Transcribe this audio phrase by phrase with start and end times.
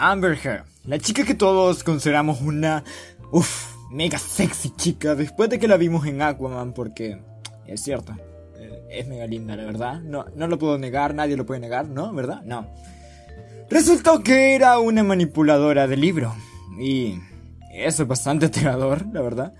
[0.00, 2.84] Amber Heard, la chica que todos consideramos una,
[3.32, 7.20] uff, mega sexy chica después de que la vimos en Aquaman, porque
[7.66, 8.14] es cierto,
[8.56, 10.00] eh, es mega linda, la verdad.
[10.00, 12.14] No, no lo puedo negar, nadie lo puede negar, ¿no?
[12.14, 12.40] ¿Verdad?
[12.44, 12.66] No.
[13.68, 16.34] Resultó que era una manipuladora de libro.
[16.78, 17.18] Y
[17.74, 19.54] eso es bastante aterrador, la verdad.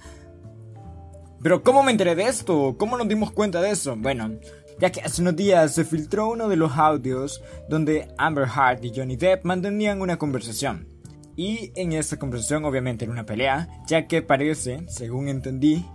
[1.43, 2.77] Pero ¿cómo me enteré de esto?
[2.79, 3.95] ¿Cómo nos dimos cuenta de eso?
[3.95, 4.31] Bueno,
[4.81, 8.93] ya que hace unos días se filtró uno de los audios donde Amber Heard y
[8.95, 10.89] Johnny Depp mantenían una conversación.
[11.37, 15.87] Y en esa conversación obviamente era una pelea, ya que parece, según entendí,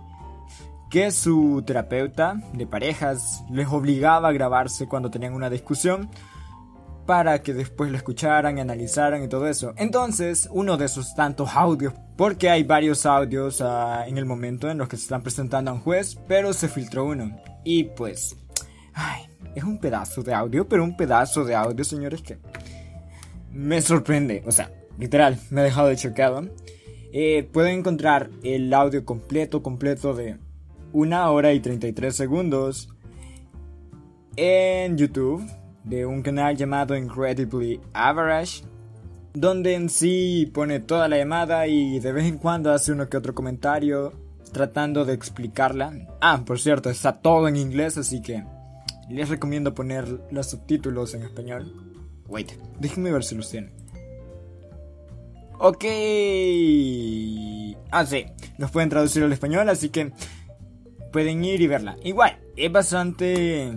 [0.88, 6.08] que su terapeuta de parejas les obligaba a grabarse cuando tenían una discusión
[7.06, 9.72] para que después lo escucharan y analizaran y todo eso.
[9.76, 14.78] Entonces, uno de esos tantos audios, porque hay varios audios uh, en el momento en
[14.78, 17.40] los que se están presentando a un juez, pero se filtró uno.
[17.64, 18.36] Y pues,
[18.96, 22.38] ay, es un pedazo de audio, pero un pedazo de audio, señores, que
[23.52, 24.42] me sorprende.
[24.46, 26.48] O sea, literal, me ha dejado de chocado.
[27.12, 30.38] Eh, pueden encontrar el audio completo, completo de
[30.92, 32.88] una hora y 33 segundos
[34.36, 35.46] en YouTube
[35.84, 38.64] de un canal llamado Incredibly Average,
[39.34, 43.16] donde en sí pone toda la llamada y de vez en cuando hace uno que
[43.16, 44.12] otro comentario
[44.52, 45.92] tratando de explicarla.
[46.20, 48.44] Ah, por cierto, está todo en inglés, así que
[49.08, 51.72] les recomiendo poner los subtítulos en español.
[52.26, 53.72] Wait, déjenme ver si los tiene.
[55.58, 55.84] Ok.
[57.90, 58.26] Ah, sí,
[58.58, 60.12] los pueden traducir al español, así que
[61.12, 61.96] pueden ir y verla.
[62.02, 63.72] Igual, es bastante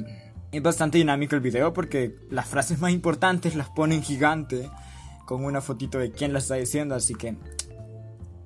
[0.52, 4.69] es bastante dinámico el video porque las frases más importantes las ponen gigante
[5.25, 7.38] con una fotito de quién las está diciendo, así que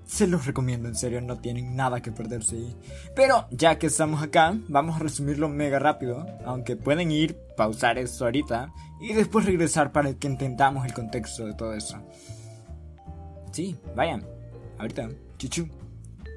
[0.06, 2.76] se los recomiendo, en serio, no tienen nada que perderse ahí.
[3.16, 8.26] Pero ya que estamos acá, vamos a resumirlo mega rápido, aunque pueden ir, pausar esto
[8.26, 11.98] ahorita y después regresar para que entendamos el contexto de todo eso.
[13.52, 14.26] Sí, vayan,
[14.80, 15.68] ahorita, chuchu.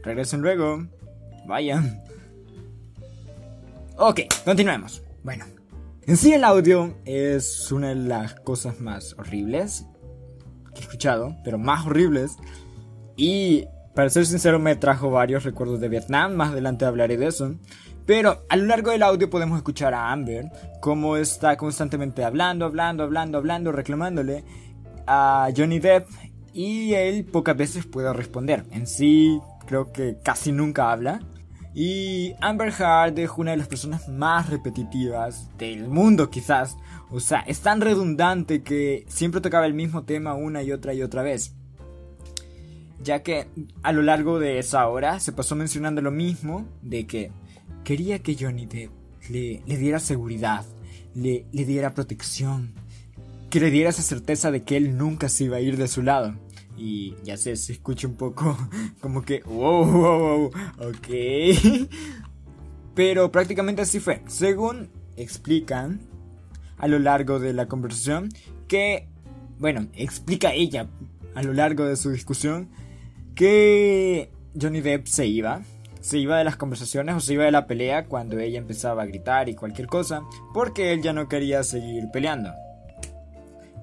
[0.03, 0.87] Regresen luego,
[1.47, 2.03] vayan.
[3.97, 5.03] Ok, continuemos.
[5.25, 5.47] Bueno,
[6.03, 9.87] en sí el audio es una de las cosas más horribles
[10.75, 12.37] que he escuchado, pero más horribles.
[13.17, 17.55] Y para ser sincero me trajo varios recuerdos de Vietnam, más adelante hablaré de eso.
[18.05, 20.47] Pero a lo largo del audio podemos escuchar a Amber
[20.81, 24.45] como está constantemente hablando, hablando, hablando, hablando, reclamándole
[25.07, 26.09] a Johnny Depp
[26.53, 28.65] y él pocas veces puede responder.
[28.71, 31.21] En sí creo que casi nunca habla.
[31.75, 36.77] Y Amber Heard es una de las personas más repetitivas del mundo quizás.
[37.11, 41.03] O sea, es tan redundante que siempre tocaba el mismo tema una y otra y
[41.03, 41.55] otra vez.
[43.07, 43.47] Ya que
[43.85, 47.31] a lo largo de esa hora se pasó mencionando lo mismo de que
[47.85, 48.91] quería que Johnny Depp
[49.31, 50.65] le, le diera seguridad,
[51.15, 52.75] le, le diera protección,
[53.49, 56.03] que le diera esa certeza de que él nunca se iba a ir de su
[56.03, 56.35] lado.
[56.77, 58.59] Y ya se escucha un poco
[59.01, 60.47] como que, wow, wow, wow,
[60.89, 61.89] ok.
[62.97, 64.21] Pero prácticamente así fue.
[64.27, 66.01] Según explican
[66.77, 68.31] a lo largo de la conversación,
[68.67, 69.07] que,
[69.61, 70.89] bueno, explica ella
[71.37, 72.69] a lo largo de su discusión,
[73.37, 74.31] que
[74.61, 75.61] Johnny Depp se iba.
[76.01, 79.07] Se iba de las conversaciones o se iba de la pelea cuando ella empezaba a
[79.07, 80.23] gritar y cualquier cosa,
[80.55, 82.53] porque él ya no quería seguir peleando.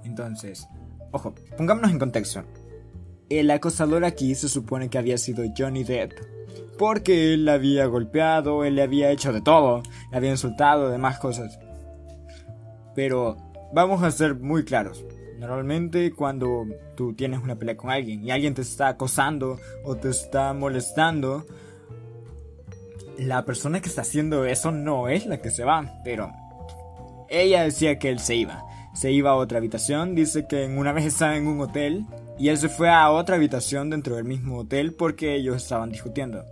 [0.06, 0.68] Entonces,
[1.12, 2.44] ojo, pongámonos en contexto.
[3.30, 6.14] El acosador aquí se supone que había sido Johnny Depp.
[6.78, 11.20] Porque él la había golpeado, él le había hecho de todo, le había insultado, demás
[11.20, 11.60] cosas.
[12.96, 13.38] Pero
[13.74, 15.06] vamos a ser muy claros.
[15.44, 16.66] Normalmente cuando
[16.96, 21.46] tú tienes una pelea con alguien y alguien te está acosando o te está molestando,
[23.18, 26.32] la persona que está haciendo eso no es la que se va, pero
[27.28, 28.64] ella decía que él se iba.
[28.96, 32.06] Se iba a otra habitación, dice que una vez estaba en un hotel
[32.40, 36.46] y él se fue a otra habitación dentro del mismo hotel porque ellos estaban discutiendo.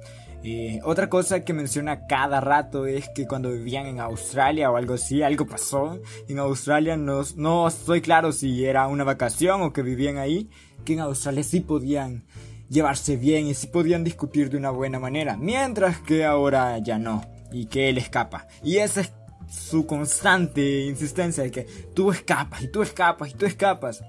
[0.84, 5.22] Otra cosa que menciona cada rato es que cuando vivían en Australia o algo así,
[5.22, 6.00] algo pasó.
[6.28, 10.50] En Australia no, no estoy claro si era una vacación o que vivían ahí,
[10.84, 12.24] que en Australia sí podían
[12.70, 17.22] llevarse bien y sí podían discutir de una buena manera, mientras que ahora ya no,
[17.52, 18.48] y que él escapa.
[18.64, 19.12] Y esa es
[19.50, 24.02] su constante insistencia de que tú escapas y tú escapas y tú escapas.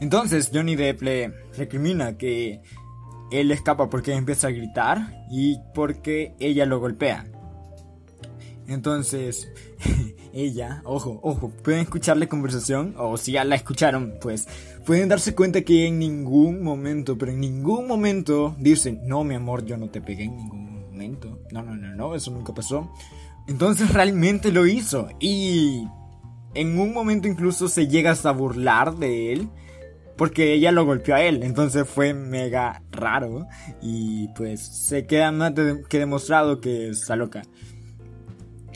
[0.00, 2.60] Entonces Johnny Depp le recrimina que
[3.30, 7.26] él escapa porque empieza a gritar y porque ella lo golpea.
[8.66, 9.50] Entonces,
[10.32, 14.46] ella, ojo, ojo, pueden escuchar la conversación, o si ya la escucharon, pues
[14.84, 19.64] pueden darse cuenta que en ningún momento, pero en ningún momento dicen, no, mi amor,
[19.64, 21.40] yo no te pegué en ningún momento.
[21.50, 22.92] No, no, no, no, eso nunca pasó.
[23.46, 25.88] Entonces realmente lo hizo y
[26.54, 29.48] en un momento incluso se llega hasta burlar de él
[30.18, 33.46] porque ella lo golpeó a él, entonces fue mega raro
[33.80, 35.52] y pues se queda más
[35.88, 37.42] que demostrado que está loca.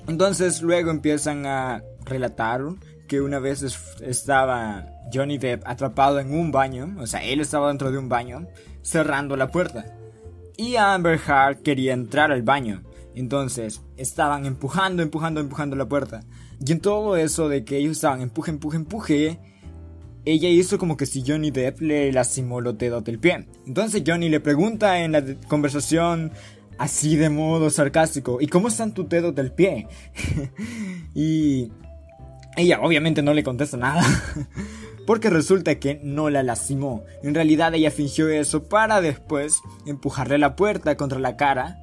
[0.07, 2.63] Entonces luego empiezan a relatar
[3.09, 3.63] que una vez
[4.01, 8.47] estaba Johnny Depp atrapado en un baño, o sea, él estaba dentro de un baño,
[8.83, 9.97] cerrando la puerta.
[10.57, 12.83] Y Amber Heard quería entrar al baño.
[13.15, 16.21] Entonces, estaban empujando, empujando, empujando la puerta.
[16.65, 19.41] Y en todo eso de que ellos estaban empuje, empuje, empuje,
[20.25, 23.47] ella hizo como que si Johnny Depp le lastimó los dedos del pie.
[23.67, 26.33] Entonces Johnny le pregunta en la conversación
[26.79, 29.87] así de modo sarcástico, ¿y cómo están tus dedos del pie?
[31.15, 31.71] y
[32.57, 34.05] ella obviamente no le contesta nada.
[35.07, 37.05] Porque resulta que no la lastimó.
[37.25, 41.79] En realidad ella fingió eso para después empujarle la puerta contra la cara.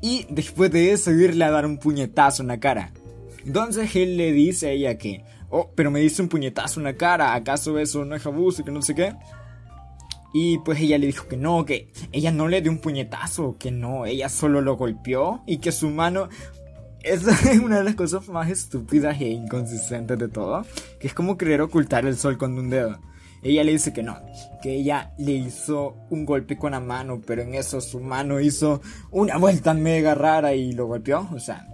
[0.00, 2.92] Y después de eso irle a dar un puñetazo en la cara.
[3.44, 5.24] Entonces él le dice a ella que,
[5.54, 8.64] oh, pero me dice un puñetazo en la cara, ¿acaso eso no es abuso?
[8.64, 9.14] Que no sé qué.
[10.32, 13.70] Y pues ella le dijo que no, que ella no le dio un puñetazo, que
[13.70, 16.28] no, ella solo lo golpeó y que su mano...
[17.04, 20.64] Esa es una de las cosas más estúpidas e inconsistentes de todo,
[20.98, 22.98] que es como querer ocultar el sol con un dedo.
[23.42, 24.18] Ella le dice que no,
[24.62, 28.80] que ella le hizo un golpe con la mano, pero en eso su mano hizo
[29.10, 31.28] una vuelta mega rara y lo golpeó.
[31.30, 31.68] O sea,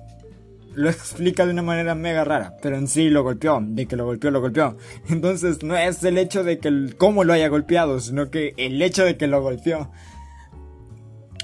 [0.75, 4.05] lo explica de una manera mega rara, pero en sí lo golpeó, de que lo
[4.05, 4.77] golpeó, lo golpeó.
[5.09, 9.05] Entonces no es el hecho de que cómo lo haya golpeado, sino que el hecho
[9.05, 9.91] de que lo golpeó.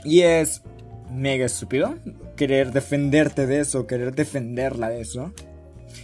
[0.05, 0.62] Y es
[1.11, 1.96] mega estúpido
[2.37, 5.32] querer defenderte de eso, querer defenderla de eso.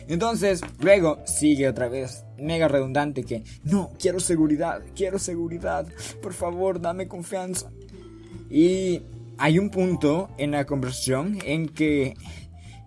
[0.08, 5.86] Entonces, luego sigue otra vez, mega redundante que, no, quiero seguridad, quiero seguridad,
[6.20, 7.70] por favor, dame confianza.
[8.50, 9.02] Y
[9.38, 12.14] hay un punto en la conversación en que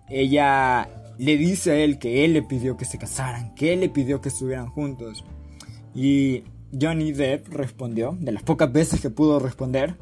[0.08, 0.88] ella
[1.18, 4.20] le dice a él que él le pidió que se casaran, que él le pidió
[4.20, 5.24] que estuvieran juntos.
[5.94, 6.44] Y
[6.78, 9.96] Johnny Depp respondió, de las pocas veces que pudo responder.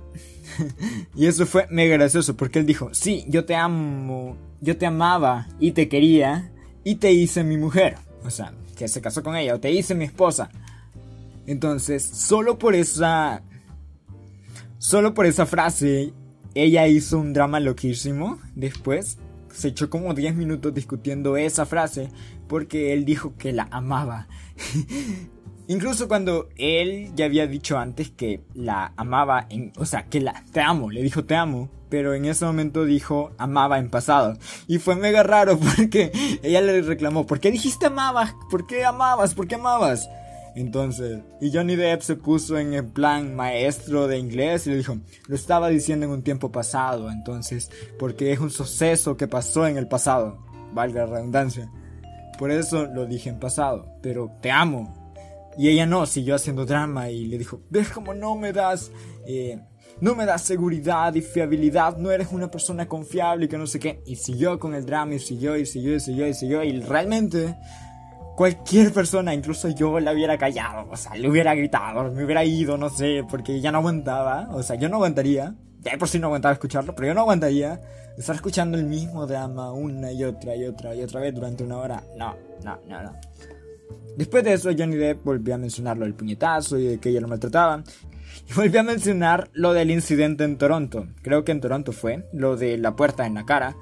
[1.14, 5.48] y eso fue mega gracioso porque él dijo, sí, yo te amo, yo te amaba
[5.60, 6.50] y te quería
[6.82, 7.96] y te hice mi mujer.
[8.24, 10.50] O sea, que se casó con ella o te hice mi esposa.
[11.46, 13.42] Entonces, solo por esa...
[14.78, 16.12] Solo por esa frase,
[16.54, 19.16] ella hizo un drama loquísimo después
[19.54, 22.10] se echó como 10 minutos discutiendo esa frase
[22.48, 24.28] porque él dijo que la amaba.
[25.66, 30.44] Incluso cuando él ya había dicho antes que la amaba, en, o sea, que la
[30.52, 34.36] te amo, le dijo te amo, pero en ese momento dijo amaba en pasado.
[34.66, 36.12] Y fue mega raro porque
[36.42, 38.34] ella le reclamó, ¿por qué dijiste amabas?
[38.50, 39.34] ¿Por qué amabas?
[39.34, 40.08] ¿Por qué amabas?
[40.54, 44.98] Entonces, y Johnny Depp se puso en el plan maestro de inglés y le dijo,
[45.26, 49.76] lo estaba diciendo en un tiempo pasado, entonces, porque es un suceso que pasó en
[49.76, 50.38] el pasado,
[50.72, 51.70] valga la redundancia.
[52.38, 54.92] Por eso lo dije en pasado, pero te amo.
[55.56, 58.90] Y ella no, siguió haciendo drama y le dijo, ves como no me das,
[59.26, 59.60] eh,
[60.00, 63.78] no me das seguridad y fiabilidad, no eres una persona confiable y que no sé
[63.78, 64.02] qué.
[64.06, 67.56] Y siguió con el drama y siguió y siguió y siguió y siguió y realmente
[68.36, 72.76] cualquier persona, incluso yo, la hubiera callado, o sea, le hubiera gritado, me hubiera ido,
[72.76, 76.26] no sé, porque ya no aguantaba, o sea, yo no aguantaría, ya por si no
[76.28, 77.80] aguantaba escucharlo, pero yo no aguantaría
[78.16, 81.78] estar escuchando el mismo drama una y otra y otra y otra vez durante una
[81.78, 83.12] hora, no, no, no, no.
[84.16, 87.20] Después de eso, Johnny Depp volvió a mencionar lo del puñetazo y de que ella
[87.20, 87.82] lo maltrataba.
[88.48, 91.08] Y volvió a mencionar lo del incidente en Toronto.
[91.22, 93.76] Creo que en Toronto fue, lo de la puerta en la cara.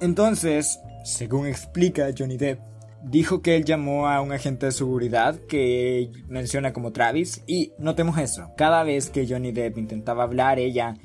[0.00, 2.60] Entonces, según explica Johnny Depp,
[3.02, 8.18] dijo que él llamó a un agente de seguridad que menciona como Travis y notemos
[8.18, 10.96] eso, cada vez que Johnny Depp intentaba hablar ella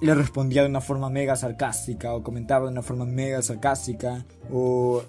[0.00, 5.02] le respondía de una forma mega sarcástica o comentaba de una forma mega sarcástica o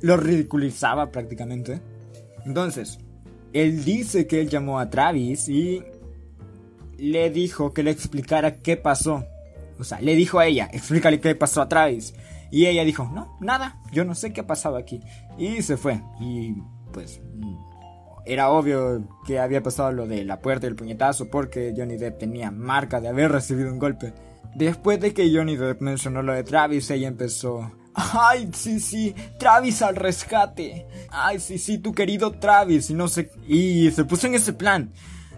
[0.00, 1.80] lo ridiculizaba prácticamente.
[2.46, 2.98] Entonces,
[3.52, 5.82] él dice que él llamó a Travis y
[6.98, 9.24] le dijo que le explicara qué pasó.
[9.78, 12.14] O sea, le dijo a ella, explícale qué pasó a Travis.
[12.54, 15.00] Y ella dijo, no, nada, yo no sé qué ha pasado aquí.
[15.36, 16.00] Y se fue.
[16.20, 16.54] Y
[16.92, 17.20] pues
[18.24, 22.20] era obvio que había pasado lo de la puerta y el puñetazo porque Johnny Depp
[22.20, 24.14] tenía marca de haber recibido un golpe.
[24.54, 27.72] Después de que Johnny Depp mencionó lo de Travis, ella empezó...
[27.92, 30.86] Ay, sí, sí, Travis al rescate.
[31.10, 32.88] Ay, sí, sí, tu querido Travis.
[32.88, 33.32] Y no sé...
[33.48, 34.92] Y se puso en ese plan.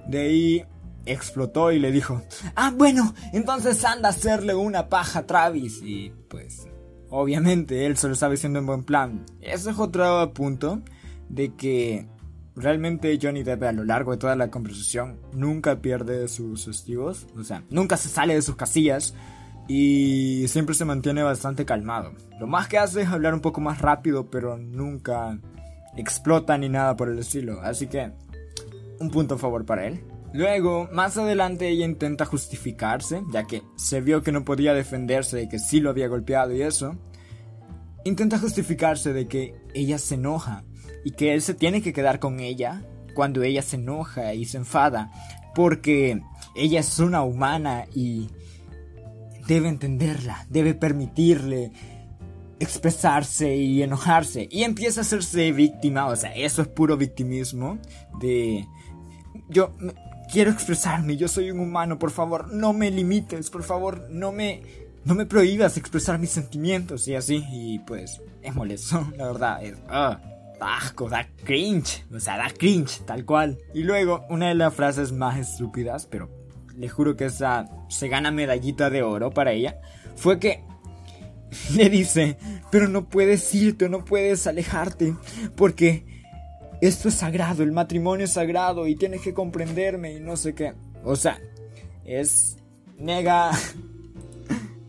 [0.06, 0.64] De ahí
[1.06, 2.20] explotó y le dijo...
[2.54, 5.80] Ah, bueno, entonces anda a hacerle una paja a Travis.
[5.82, 6.68] Y pues
[7.10, 9.24] Obviamente, él se lo estaba diciendo en buen plan.
[9.40, 10.82] Ese es otro punto
[11.28, 12.06] de que
[12.54, 17.44] realmente Johnny Depp a lo largo de toda la conversación nunca pierde sus testigos, o
[17.44, 19.14] sea, nunca se sale de sus casillas
[19.68, 22.12] y siempre se mantiene bastante calmado.
[22.40, 25.38] Lo más que hace es hablar un poco más rápido, pero nunca
[25.96, 27.60] explota ni nada por el estilo.
[27.60, 28.12] Así que
[29.00, 30.04] un punto a favor para él.
[30.32, 35.48] Luego, más adelante ella intenta justificarse, ya que se vio que no podía defenderse de
[35.48, 36.96] que sí lo había golpeado y eso.
[38.04, 40.64] Intenta justificarse de que ella se enoja
[41.04, 44.58] y que él se tiene que quedar con ella cuando ella se enoja y se
[44.58, 45.10] enfada,
[45.54, 46.20] porque
[46.54, 48.28] ella es una humana y
[49.48, 51.72] debe entenderla, debe permitirle
[52.58, 57.78] expresarse y enojarse y empieza a hacerse víctima, o sea, eso es puro victimismo
[58.20, 58.66] de
[59.48, 59.72] yo
[60.30, 64.86] quiero expresarme, yo soy un humano, por favor, no me limites, por favor, no me
[65.04, 69.76] no me prohíbas expresar mis sentimientos y así y pues es molesto, la verdad, es
[69.88, 70.20] ah,
[70.60, 73.58] asco, da cringe, o sea, da cringe, tal cual.
[73.74, 76.28] Y luego, una de las frases más estúpidas, pero
[76.76, 79.80] le juro que esa se gana medallita de oro para ella,
[80.16, 80.64] fue que
[81.74, 82.36] le dice,
[82.70, 85.14] pero no puedes irte, no puedes alejarte,
[85.54, 86.15] porque
[86.80, 90.74] esto es sagrado, el matrimonio es sagrado y tienes que comprenderme y no sé qué.
[91.04, 91.38] O sea,
[92.04, 92.56] es
[92.98, 93.50] mega...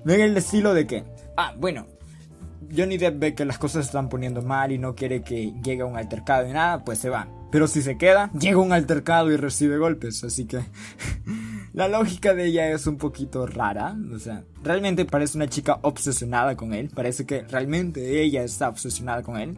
[0.03, 1.03] mega el estilo de que,
[1.36, 1.88] ah, bueno,
[2.75, 5.98] Johnny Depp ve que las cosas están poniendo mal y no quiere que llegue un
[5.98, 7.27] altercado y nada, pues se va.
[7.51, 10.60] Pero si se queda, llega un altercado y recibe golpes, así que
[11.74, 16.58] la lógica de ella es un poquito rara, o sea, realmente parece una chica obsesionada
[16.58, 19.58] con él, parece que realmente ella está obsesionada con él,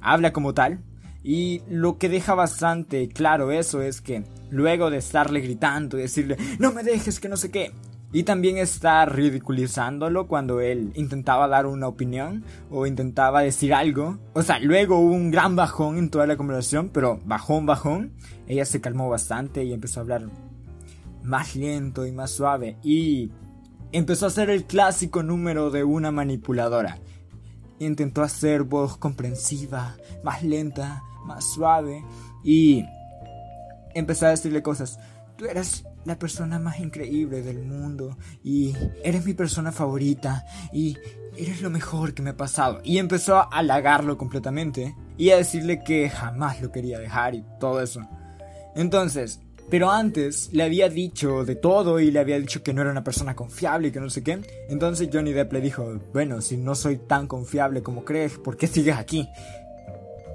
[0.00, 0.80] habla como tal,
[1.22, 6.36] y lo que deja bastante claro eso es que luego de estarle gritando y decirle,
[6.58, 7.72] no me dejes, que no sé qué,
[8.10, 14.18] y también está ridiculizándolo cuando él intentaba dar una opinión o intentaba decir algo.
[14.32, 18.12] O sea, luego hubo un gran bajón en toda la conversación, pero bajón, bajón.
[18.46, 20.30] Ella se calmó bastante y empezó a hablar
[21.22, 22.78] más lento y más suave.
[22.82, 23.30] Y
[23.92, 26.98] empezó a hacer el clásico número de una manipuladora.
[27.78, 32.02] Intentó hacer voz comprensiva, más lenta, más suave.
[32.42, 32.84] Y
[33.94, 34.98] empezó a decirle cosas.
[35.36, 40.96] Tú eres la persona más increíble del mundo y eres mi persona favorita y
[41.36, 42.80] eres lo mejor que me ha pasado.
[42.82, 47.80] Y empezó a halagarlo completamente y a decirle que jamás lo quería dejar y todo
[47.80, 48.00] eso.
[48.74, 52.90] Entonces, pero antes le había dicho de todo y le había dicho que no era
[52.90, 54.40] una persona confiable y que no sé qué.
[54.70, 58.66] Entonces Johnny Depp le dijo, bueno, si no soy tan confiable como crees, ¿por qué
[58.66, 59.28] sigues aquí?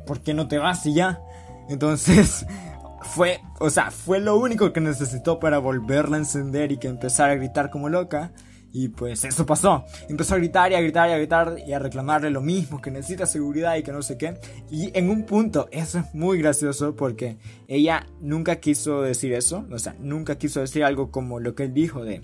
[0.05, 1.21] ¿Por qué no te vas y ya?
[1.69, 2.45] Entonces
[3.03, 7.33] fue, o sea, fue lo único que necesitó para volverla a encender y que empezara
[7.33, 8.31] a gritar como loca.
[8.75, 9.85] Y pues eso pasó.
[10.09, 12.89] Empezó a gritar y a gritar y a gritar y a reclamarle lo mismo, que
[12.89, 14.39] necesita seguridad y que no sé qué.
[14.71, 19.67] Y en un punto, eso es muy gracioso porque ella nunca quiso decir eso.
[19.71, 22.23] O sea, nunca quiso decir algo como lo que él dijo de,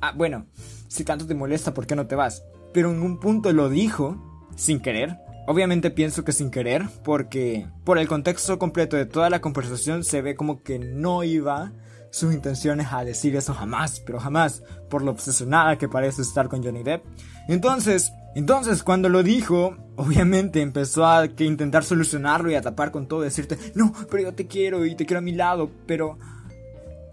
[0.00, 0.46] ah, bueno,
[0.88, 2.42] si tanto te molesta, ¿por qué no te vas?
[2.72, 7.98] Pero en un punto lo dijo, sin querer, Obviamente pienso que sin querer, porque por
[7.98, 11.72] el contexto completo de toda la conversación se ve como que no iba
[12.10, 16.62] sus intenciones a decir eso jamás, pero jamás, por lo obsesionada que parece estar con
[16.62, 17.04] Johnny Depp.
[17.48, 23.20] Entonces, entonces cuando lo dijo, obviamente empezó a intentar solucionarlo y a tapar con todo,
[23.20, 26.16] decirte, no, pero yo te quiero y te quiero a mi lado, pero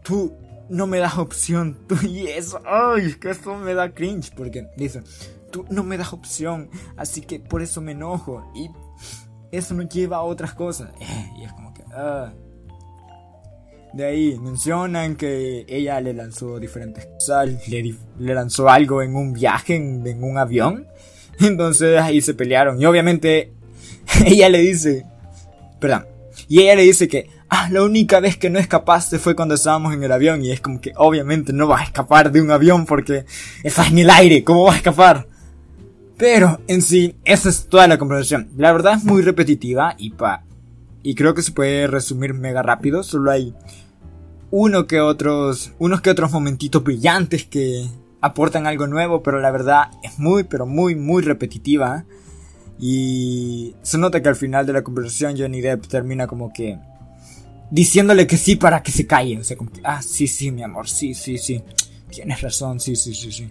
[0.03, 0.33] tú
[0.69, 5.01] no me das opción, tú y eso, ay, que esto me da cringe, porque dice,
[5.51, 8.51] tú no me das opción, así que por eso me enojo.
[8.55, 8.69] Y
[9.51, 10.89] eso me lleva a otras cosas.
[11.37, 11.83] Y es como que...
[11.93, 12.33] Ah.
[13.93, 19.33] De ahí mencionan que ella le lanzó diferentes cosas, le, le lanzó algo en un
[19.33, 20.87] viaje, en, en un avión.
[21.39, 22.81] Entonces ahí se pelearon.
[22.81, 23.53] Y obviamente
[24.25, 25.05] ella le dice,
[25.79, 26.05] perdón,
[26.47, 29.93] y ella le dice que, ah, la única vez que no escapaste fue cuando estábamos
[29.93, 30.43] en el avión.
[30.43, 33.25] Y es como que obviamente no vas a escapar de un avión porque
[33.63, 35.27] estás en el aire, ¿cómo vas a escapar?
[36.21, 38.51] Pero en sí, esa es toda la conversación.
[38.55, 40.43] La verdad es muy repetitiva y pa.
[41.01, 43.01] Y creo que se puede resumir mega rápido.
[43.01, 43.55] Solo hay
[44.51, 47.87] uno que otros, unos que otros momentitos brillantes que
[48.21, 52.05] aportan algo nuevo, pero la verdad es muy, pero muy, muy repetitiva.
[52.79, 56.77] Y se nota que al final de la conversación Johnny Depp termina como que
[57.71, 59.39] diciéndole que sí para que se calle.
[59.39, 61.63] O sea, como que, ah, sí, sí, mi amor, sí, sí, sí.
[62.11, 63.49] Tienes razón, sí, sí, sí, sí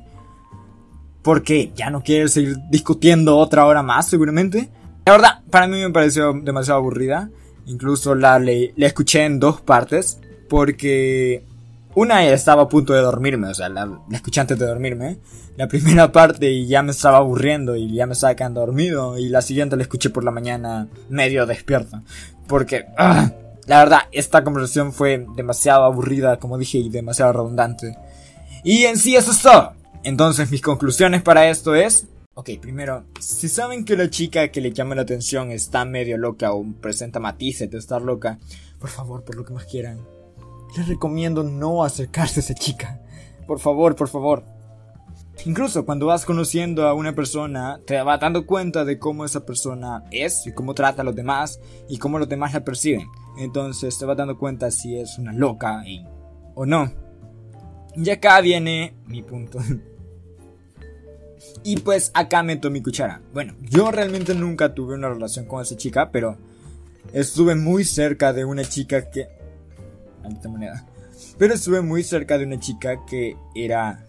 [1.23, 4.71] porque ya no quiere seguir discutiendo otra hora más, seguramente.
[5.07, 7.31] La verdad, para mí me pareció demasiado aburrida.
[7.67, 11.45] Incluso la, le, escuché en dos partes, porque
[11.95, 15.19] una estaba a punto de dormirme, o sea, la, la, escuché antes de dormirme.
[15.57, 19.19] La primera parte y ya me estaba aburriendo y ya me estaba quedando dormido.
[19.19, 22.03] Y la siguiente la escuché por la mañana medio despierta.
[22.47, 23.31] Porque, ah,
[23.67, 27.97] la verdad, esta conversación fue demasiado aburrida, como dije, y demasiado redundante.
[28.65, 29.75] Y en sí eso es todo.
[30.03, 32.07] Entonces mis conclusiones para esto es,
[32.41, 36.55] Ok, primero, si saben que la chica que le llama la atención está medio loca
[36.55, 38.39] o presenta matices de estar loca,
[38.79, 40.01] por favor, por lo que más quieran,
[40.77, 43.03] les recomiendo no acercarse a esa chica.
[43.47, 44.45] Por favor, por favor.
[45.45, 50.05] Incluso cuando vas conociendo a una persona, te vas dando cuenta de cómo esa persona
[50.11, 53.07] es y cómo trata a los demás y cómo los demás la perciben.
[53.39, 56.07] Entonces te vas dando cuenta si es una loca y,
[56.55, 56.91] o no.
[57.97, 59.59] Y acá viene mi punto.
[61.63, 63.21] y pues acá meto mi cuchara.
[63.33, 66.37] Bueno, yo realmente nunca tuve una relación con esa chica, pero
[67.13, 69.29] estuve muy cerca de una chica que...
[70.49, 70.87] moneda.
[71.39, 74.07] Pero estuve muy cerca de una chica que era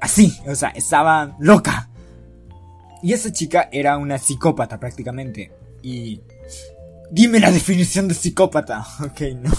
[0.00, 1.90] así, o sea, estaba loca.
[3.02, 5.52] Y esa chica era una psicópata prácticamente.
[5.82, 6.20] Y...
[7.10, 8.84] Dime la definición de psicópata.
[9.04, 9.52] Ok, no.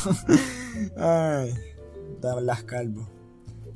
[0.97, 1.53] Ay,
[2.41, 3.07] las calvo.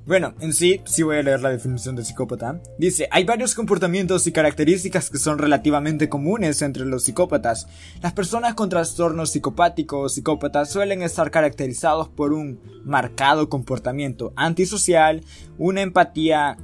[0.10, 2.60] Bueno, en sí, sí voy a leer la definición de psicópata.
[2.80, 7.68] Dice, hay varios comportamientos y características que son relativamente comunes entre los psicópatas.
[8.02, 15.24] Las personas con trastornos psicopáticos o psicópatas suelen estar caracterizados por un marcado comportamiento antisocial,
[15.60, 16.58] una empatía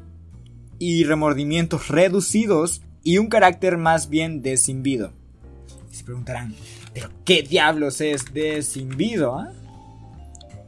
[0.79, 5.13] y remordimientos reducidos y un carácter más bien desinvido.
[5.91, 6.55] se preguntarán,
[6.95, 9.37] ¿pero qué diablos es desinvido?
[9.37, 9.51] Ah?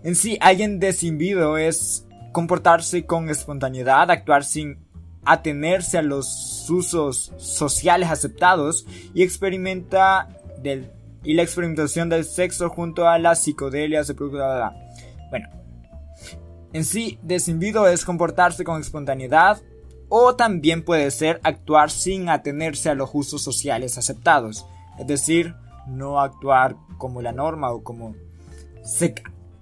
[0.03, 2.03] En sí, alguien desinvido es
[2.37, 4.77] comportarse con espontaneidad, actuar sin
[5.25, 10.29] atenerse a los usos sociales aceptados y experimenta
[10.61, 10.91] del,
[11.23, 15.49] y la experimentación del sexo junto a la psicodelia se Bueno,
[16.73, 19.59] en sí, desinvido es comportarse con espontaneidad
[20.07, 24.67] o también puede ser actuar sin atenerse a los usos sociales aceptados,
[24.99, 25.55] es decir,
[25.87, 28.13] no actuar como la norma o como
[28.83, 29.15] se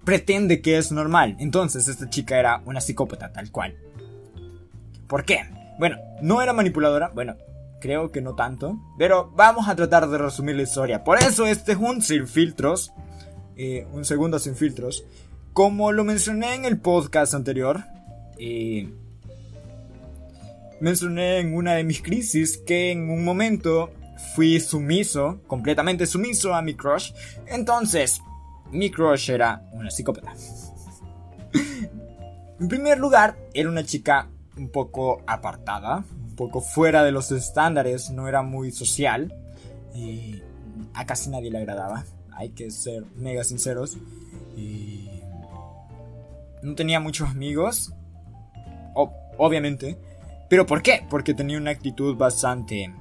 [0.05, 1.35] pretende que es normal.
[1.39, 3.75] Entonces esta chica era una psicópata tal cual.
[5.07, 5.45] ¿Por qué?
[5.77, 7.35] Bueno, no era manipuladora, bueno,
[7.81, 11.03] creo que no tanto, pero vamos a tratar de resumir la historia.
[11.03, 12.93] Por eso este es un sin filtros,
[13.57, 15.05] eh, un segundo sin filtros.
[15.53, 17.83] Como lo mencioné en el podcast anterior,
[18.37, 18.89] eh,
[20.79, 23.91] mencioné en una de mis crisis que en un momento
[24.35, 27.11] fui sumiso, completamente sumiso a mi crush.
[27.47, 28.21] Entonces,
[28.71, 30.33] mi crush era una psicópata.
[32.59, 38.09] en primer lugar, era una chica un poco apartada, un poco fuera de los estándares,
[38.11, 39.33] no era muy social
[39.93, 40.41] y
[40.93, 42.03] a casi nadie le agradaba.
[42.31, 43.97] Hay que ser mega sinceros.
[44.57, 45.09] Y
[46.61, 47.93] no tenía muchos amigos,
[49.37, 49.97] obviamente.
[50.49, 51.05] ¿Pero por qué?
[51.09, 52.93] Porque tenía una actitud bastante...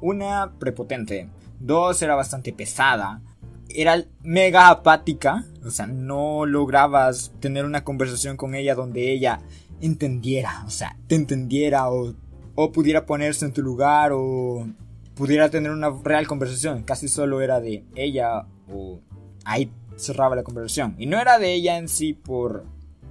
[0.00, 1.28] Una, prepotente.
[1.58, 3.20] Dos, era bastante pesada
[3.68, 9.40] era mega apática, o sea, no lograbas tener una conversación con ella donde ella
[9.80, 12.14] entendiera, o sea, te entendiera o,
[12.54, 14.66] o pudiera ponerse en tu lugar o
[15.14, 16.82] pudiera tener una real conversación.
[16.82, 19.00] Casi solo era de ella o
[19.44, 20.94] ahí cerraba la conversación.
[20.98, 22.64] Y no era de ella en sí por...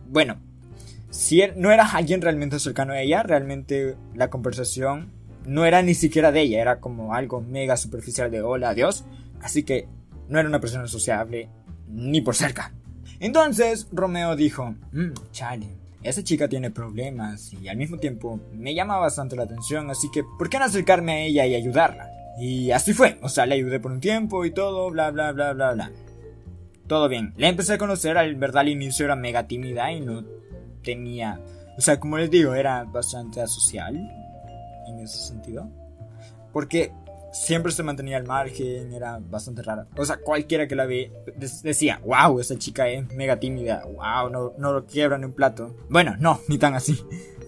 [0.10, 0.38] Bueno,
[1.10, 5.12] si er, no era alguien realmente cercano a ella, realmente la conversación
[5.46, 9.06] no era ni siquiera de ella, era como algo mega superficial de hola, adiós.
[9.41, 9.88] Así que
[10.30, 11.50] no era una persona sociable
[11.90, 12.74] ni por cerca.
[13.20, 15.68] Entonces Romeo dijo, mmm, chale,
[16.04, 20.24] esa chica tiene problemas y al mismo tiempo me llama bastante la atención, así que
[20.38, 22.10] ¿por qué no acercarme a ella y ayudarla?
[22.40, 25.54] Y así fue, o sea, le ayudé por un tiempo y todo, bla, bla, bla,
[25.54, 25.92] bla, bla.
[26.86, 30.24] Todo bien, la empecé a conocer, al verdad al inicio era mega tímida y no
[30.84, 31.42] tenía,
[31.78, 33.96] o sea, como les digo, era bastante asocial
[34.88, 35.70] en ese sentido.
[36.54, 36.92] Porque
[37.38, 39.88] siempre se mantenía al margen, era bastante rara.
[39.97, 41.12] O sea, cualquiera que la ve
[41.63, 45.76] decía, wow, esa chica es mega tímida, wow, no, no lo quiebran en un plato.
[45.89, 47.00] Bueno, no, ni tan así.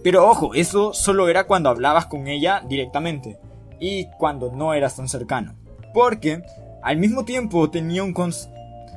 [0.02, 3.38] Pero ojo, eso solo era cuando hablabas con ella directamente
[3.78, 5.56] y cuando no eras tan cercano.
[5.92, 6.42] Porque
[6.82, 8.14] al mismo tiempo tenía un,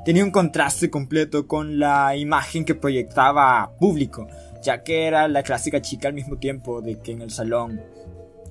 [0.05, 4.27] tenía un contraste completo con la imagen que proyectaba público,
[4.61, 7.81] ya que era la clásica chica al mismo tiempo de que en el salón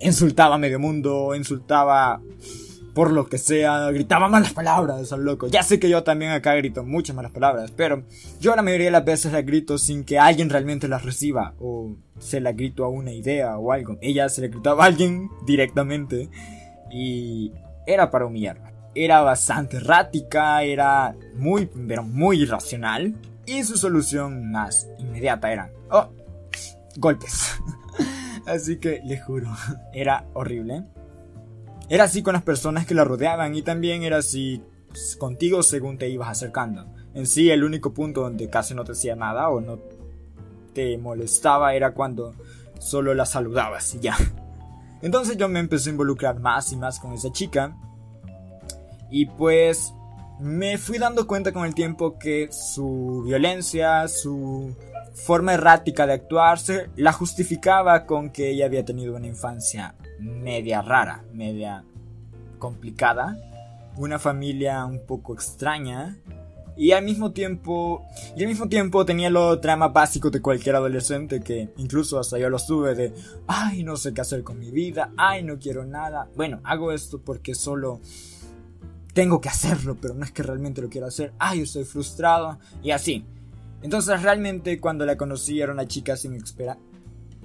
[0.02, 2.20] insultaba a medio mundo, insultaba
[2.94, 5.48] por lo que sea, gritaba malas palabras al loco.
[5.48, 8.02] Ya sé que yo también acá grito muchas malas palabras, pero
[8.40, 11.96] yo la mayoría de las veces las grito sin que alguien realmente las reciba o
[12.18, 13.96] se la grito a una idea o algo.
[14.02, 16.28] Ella se le gritaba a alguien directamente
[16.90, 17.52] y
[17.86, 18.72] era para humillarla.
[18.94, 23.14] Era bastante errática, era muy, pero muy irracional
[23.46, 26.10] y su solución más inmediata era, oh,
[26.96, 27.52] golpes.
[28.46, 29.48] Así que les juro,
[29.92, 30.84] era horrible.
[31.88, 34.62] Era así con las personas que la rodeaban y también era así
[35.18, 36.86] contigo según te ibas acercando.
[37.14, 39.78] En sí, el único punto donde casi no te hacía nada o no
[40.72, 42.34] te molestaba era cuando
[42.78, 44.16] solo la saludabas y ya.
[45.02, 47.76] Entonces yo me empecé a involucrar más y más con esa chica.
[49.10, 49.92] Y pues
[50.40, 54.74] me fui dando cuenta con el tiempo que su violencia, su
[55.14, 61.24] forma errática de actuarse, la justificaba con que ella había tenido una infancia media rara,
[61.32, 61.84] media
[62.58, 63.36] complicada,
[63.96, 66.16] una familia un poco extraña
[66.76, 71.42] y al mismo tiempo y al mismo tiempo tenía lo trama básico de cualquier adolescente
[71.42, 73.12] que incluso hasta yo lo sube de
[73.46, 77.20] ay no sé qué hacer con mi vida ay no quiero nada bueno hago esto
[77.20, 78.00] porque solo
[79.12, 81.32] tengo que hacerlo pero no es que realmente lo quiero hacer.
[81.38, 83.24] Ay estoy frustrado y así
[83.82, 86.78] entonces realmente cuando la conocí era una chica sin espera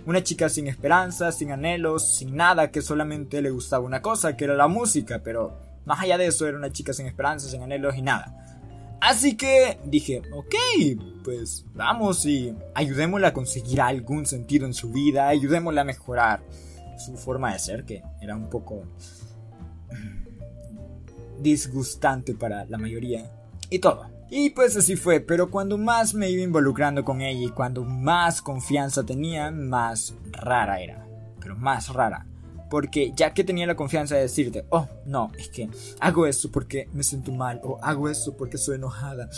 [0.08, 4.46] una chica sin esperanza, sin anhelos, sin nada, que solamente le gustaba una cosa, que
[4.46, 7.98] era la música, pero más allá de eso era una chica sin esperanza, sin anhelos
[7.98, 8.34] y nada.
[9.02, 10.56] Así que dije, ok,
[11.26, 16.42] pues vamos y ayudémosla a conseguir algún sentido en su vida, ayudémosla a mejorar
[16.98, 18.84] su forma de ser, que era un poco
[21.42, 23.30] disgustante para la mayoría,
[23.70, 24.17] y todo.
[24.30, 28.42] Y pues así fue, pero cuando más me iba involucrando con ella y cuando más
[28.42, 31.08] confianza tenía, más rara era.
[31.40, 32.26] Pero más rara.
[32.70, 35.70] Porque ya que tenía la confianza de decirte, oh, no, es que
[36.02, 39.30] hago esto porque me siento mal, o hago esto porque soy enojada,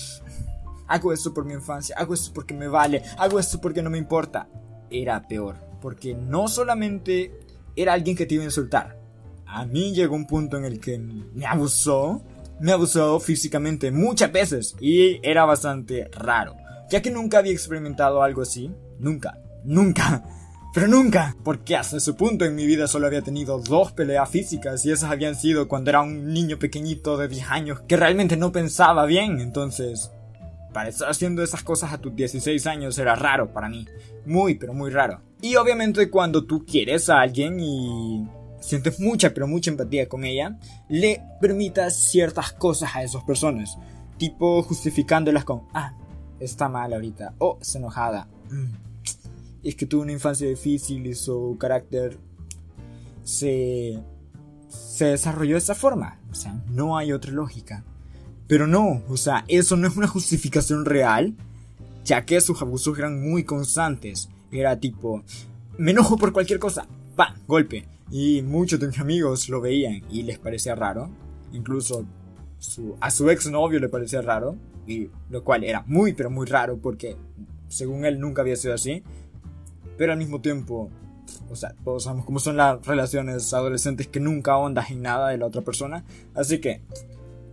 [0.88, 4.00] hago esto por mi infancia, hago esto porque me vale, hago esto porque no me
[4.00, 4.48] importa.
[4.90, 7.32] Era peor, porque no solamente
[7.76, 9.00] era alguien que te iba a insultar.
[9.46, 12.24] A mí llegó un punto en el que me abusó
[12.60, 16.56] me abusó físicamente muchas veces y era bastante raro,
[16.90, 20.24] ya que nunca había experimentado algo así, nunca, nunca,
[20.74, 24.86] pero nunca, porque hasta ese punto en mi vida solo había tenido dos peleas físicas
[24.86, 28.52] y esas habían sido cuando era un niño pequeñito de 10 años que realmente no
[28.52, 30.12] pensaba bien, entonces
[30.74, 33.88] para estar haciendo esas cosas a tus 16 años era raro para mí,
[34.26, 35.22] muy pero muy raro.
[35.42, 38.28] Y obviamente cuando tú quieres a alguien y
[38.60, 43.78] sientes mucha, pero mucha empatía con ella, le permitas ciertas cosas a esas personas.
[44.18, 45.94] Tipo justificándolas con, ah,
[46.40, 48.28] está mal ahorita, o oh, está enojada.
[48.50, 48.74] Mm.
[49.64, 52.18] Es que tuvo una infancia difícil y su carácter
[53.24, 54.00] se,
[54.68, 56.20] se desarrolló de esa forma.
[56.32, 57.84] O sea, no hay otra lógica.
[58.48, 61.36] Pero no, o sea, eso no es una justificación real,
[62.04, 64.30] ya que sus abusos eran muy constantes.
[64.52, 65.24] Era tipo,
[65.78, 67.36] me enojo por cualquier cosa, ¡pam!
[67.48, 67.86] Golpe.
[68.12, 71.10] Y muchos de mis amigos lo veían y les parecía raro.
[71.52, 72.06] Incluso
[73.00, 74.56] a su exnovio le parecía raro.
[74.88, 77.16] Y lo cual era muy, pero muy raro porque
[77.68, 79.04] según él nunca había sido así.
[79.98, 80.90] Pero al mismo tiempo,
[81.52, 85.38] o sea, todos sabemos cómo son las relaciones adolescentes que nunca ahondas en nada de
[85.38, 86.04] la otra persona.
[86.34, 86.82] Así que,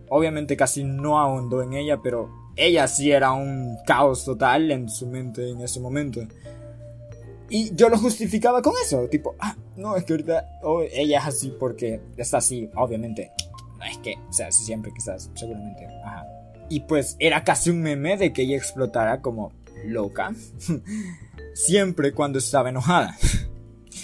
[0.09, 5.07] obviamente casi no ahondó en ella, pero ella sí era un caos total en su
[5.07, 6.21] mente en ese momento.
[7.49, 11.25] Y yo lo justificaba con eso, tipo, ah, no, es que ahorita oh, ella es
[11.25, 13.31] así porque está así, obviamente.
[13.77, 15.87] No es que sea así siempre que estás, seguramente.
[16.03, 16.25] Ajá.
[16.69, 19.53] Y pues era casi un meme de que ella explotara como
[19.85, 20.33] loca.
[21.53, 23.15] siempre cuando estaba enojada.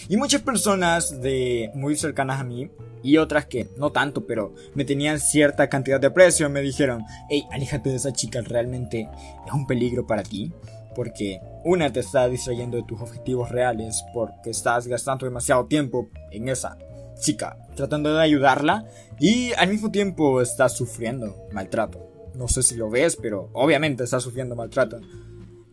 [0.09, 2.69] y muchas personas de muy cercanas a mí
[3.01, 7.45] y otras que no tanto, pero me tenían cierta cantidad de aprecio, me dijeron, hey,
[7.51, 9.09] aléjate de esa chica, realmente
[9.45, 10.51] es un peligro para ti
[10.95, 16.49] porque una te está distrayendo de tus objetivos reales porque estás gastando demasiado tiempo en
[16.49, 16.77] esa
[17.19, 18.86] chica tratando de ayudarla
[19.19, 22.32] y al mismo tiempo estás sufriendo maltrato.
[22.36, 24.99] No sé si lo ves, pero obviamente estás sufriendo maltrato.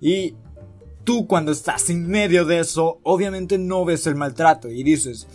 [0.01, 0.35] Y
[1.05, 5.27] tú cuando estás en medio de eso, obviamente no ves el maltrato y dices,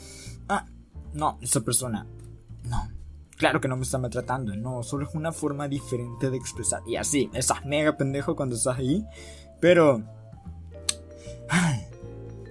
[0.47, 0.65] ah,
[1.13, 2.05] no, esa persona,
[2.63, 2.89] no,
[3.37, 6.81] claro que no me está maltratando, no, solo es una forma diferente de expresar.
[6.87, 9.03] Y así, estás mega pendejo cuando estás ahí
[9.59, 10.01] pero...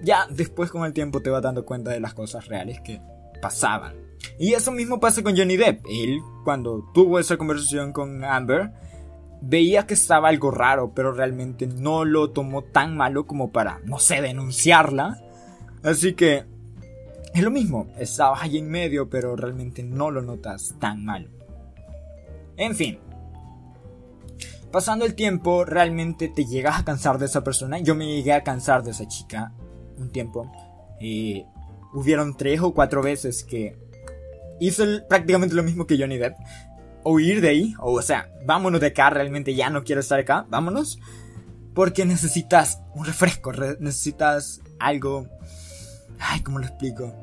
[0.03, 3.01] ya después con el tiempo te vas dando cuenta de las cosas reales que
[3.41, 3.95] pasaban.
[4.37, 5.85] Y eso mismo pasa con Johnny Depp.
[5.89, 8.71] Él, cuando tuvo esa conversación con Amber,
[9.41, 13.99] veía que estaba algo raro, pero realmente no lo tomó tan malo como para, no
[13.99, 15.21] sé, denunciarla.
[15.83, 16.45] Así que
[17.33, 21.29] es lo mismo, estabas ahí en medio, pero realmente no lo notas tan malo.
[22.57, 22.97] En fin,
[24.75, 27.79] pasando el tiempo, realmente te llegas a cansar de esa persona.
[27.79, 29.53] Yo me llegué a cansar de esa chica
[29.97, 30.51] un tiempo.
[30.99, 31.45] Y
[31.93, 33.77] hubieron tres o cuatro veces que
[34.59, 36.35] hizo prácticamente lo mismo que Johnny Depp.
[37.03, 40.19] O ir de ahí, o, o sea, vámonos de acá, realmente ya no quiero estar
[40.19, 40.99] acá, vámonos.
[41.73, 45.25] Porque necesitas un refresco, necesitas algo...
[46.19, 47.15] Ay, ¿cómo lo explico?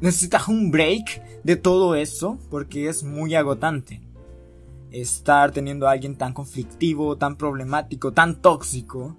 [0.00, 4.00] Necesitas un break de todo eso porque es muy agotante
[4.92, 9.16] estar teniendo a alguien tan conflictivo, tan problemático, tan tóxico,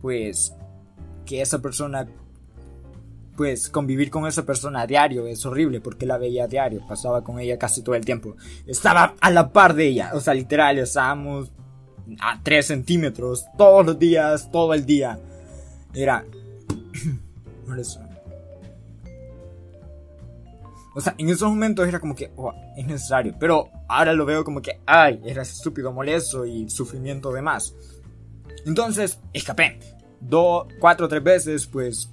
[0.00, 0.54] pues
[1.24, 2.06] que esa persona
[3.36, 7.22] pues convivir con esa persona a diario es horrible porque la veía a diario, pasaba
[7.22, 8.36] con ella casi todo el tiempo.
[8.66, 11.52] Estaba a la par de ella, o sea, literal, estábamos
[12.20, 15.18] a 3 centímetros todos los días, todo el día.
[15.92, 16.24] Era...
[20.96, 23.34] O sea, en esos momentos era como que, oh, es necesario.
[23.38, 27.74] Pero ahora lo veo como que, ay, era estúpido, molesto y sufrimiento de más.
[28.64, 29.78] Entonces, escapé.
[30.20, 32.08] Dos, cuatro tres veces, pues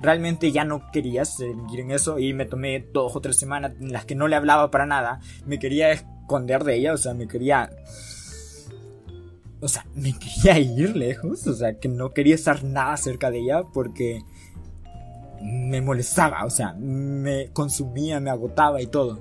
[0.00, 3.92] realmente ya no quería seguir en eso y me tomé dos o tres semanas en
[3.92, 5.20] las que no le hablaba para nada.
[5.44, 7.68] Me quería esconder de ella, o sea, me quería...
[9.60, 13.40] O sea, me quería ir lejos, o sea, que no quería estar nada cerca de
[13.40, 14.22] ella porque
[15.44, 19.20] me molestaba, o sea, me consumía, me agotaba y todo.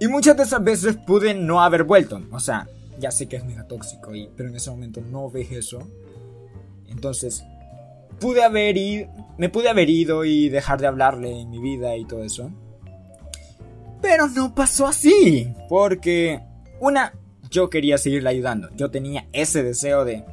[0.00, 2.68] Y muchas de esas veces pude no haber vuelto, o sea,
[2.98, 5.86] ya sé que es mega tóxico, y, pero en ese momento no ves eso.
[6.88, 7.44] Entonces,
[8.18, 12.04] pude haber ido, me pude haber ido y dejar de hablarle en mi vida y
[12.04, 12.50] todo eso.
[14.02, 16.40] Pero no pasó así, porque
[16.80, 17.12] una,
[17.48, 20.24] yo quería seguirla ayudando, yo tenía ese deseo de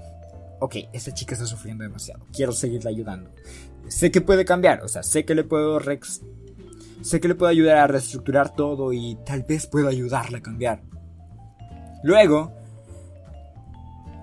[0.59, 3.29] ok, esta chica está sufriendo demasiado, quiero seguirla ayudando.
[3.87, 6.21] Sé que puede cambiar, o sea, sé que le puedo rex
[7.01, 10.81] sé que le puedo ayudar a reestructurar todo y tal vez puedo ayudarla a cambiar.
[12.03, 12.51] Luego,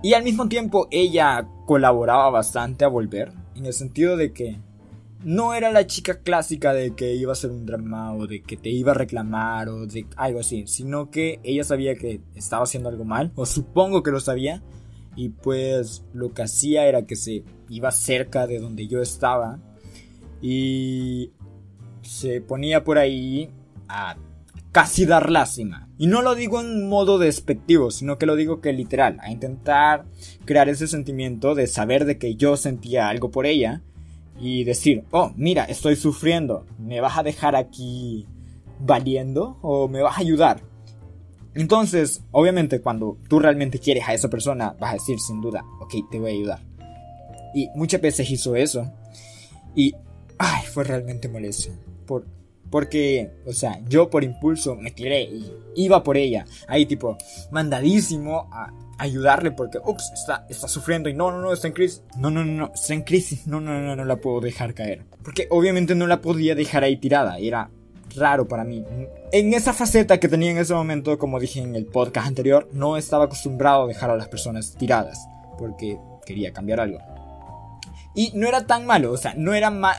[0.03, 4.59] y al mismo tiempo ella colaboraba bastante a volver, en el sentido de que
[5.23, 8.57] no era la chica clásica de que iba a ser un drama o de que
[8.57, 12.89] te iba a reclamar o de algo así, sino que ella sabía que estaba haciendo
[12.89, 14.61] algo mal, o supongo que lo sabía,
[15.15, 19.59] y pues lo que hacía era que se iba cerca de donde yo estaba
[20.41, 21.31] y
[22.01, 23.49] se ponía por ahí
[23.87, 24.15] a
[24.71, 25.87] casi dar lástima.
[25.97, 30.05] Y no lo digo en modo despectivo, sino que lo digo que literal, a intentar
[30.43, 33.81] crear ese sentimiento de saber de que yo sentía algo por ella
[34.39, 38.27] y decir, oh, mira, estoy sufriendo, ¿me vas a dejar aquí
[38.79, 40.61] valiendo o me vas a ayudar?
[41.53, 45.93] Entonces, obviamente, cuando tú realmente quieres a esa persona, vas a decir sin duda, ok,
[46.11, 46.74] te voy a ayudar.
[47.55, 48.91] Y muchas veces hizo eso.
[49.73, 49.95] Y,
[50.37, 51.69] ay, fue realmente molesto.
[52.05, 52.27] Por,
[52.69, 56.45] porque, o sea, yo por impulso me tiré y iba por ella.
[56.67, 57.17] Ahí, tipo,
[57.51, 62.03] mandadísimo a ayudarle porque, ups, está, está sufriendo y no, no, no, está en crisis.
[62.17, 63.47] No, no, no, no, está en crisis.
[63.47, 65.03] No, no, no, no la puedo dejar caer.
[65.23, 67.37] Porque obviamente no la podía dejar ahí tirada.
[67.37, 67.69] Era
[68.17, 68.83] raro para mí.
[69.31, 72.97] En esa faceta que tenía en ese momento, como dije en el podcast anterior, no
[72.97, 75.25] estaba acostumbrado a dejar a las personas tiradas,
[75.57, 76.99] porque quería cambiar algo.
[78.15, 79.97] Y no era tan malo, o sea, no era mal...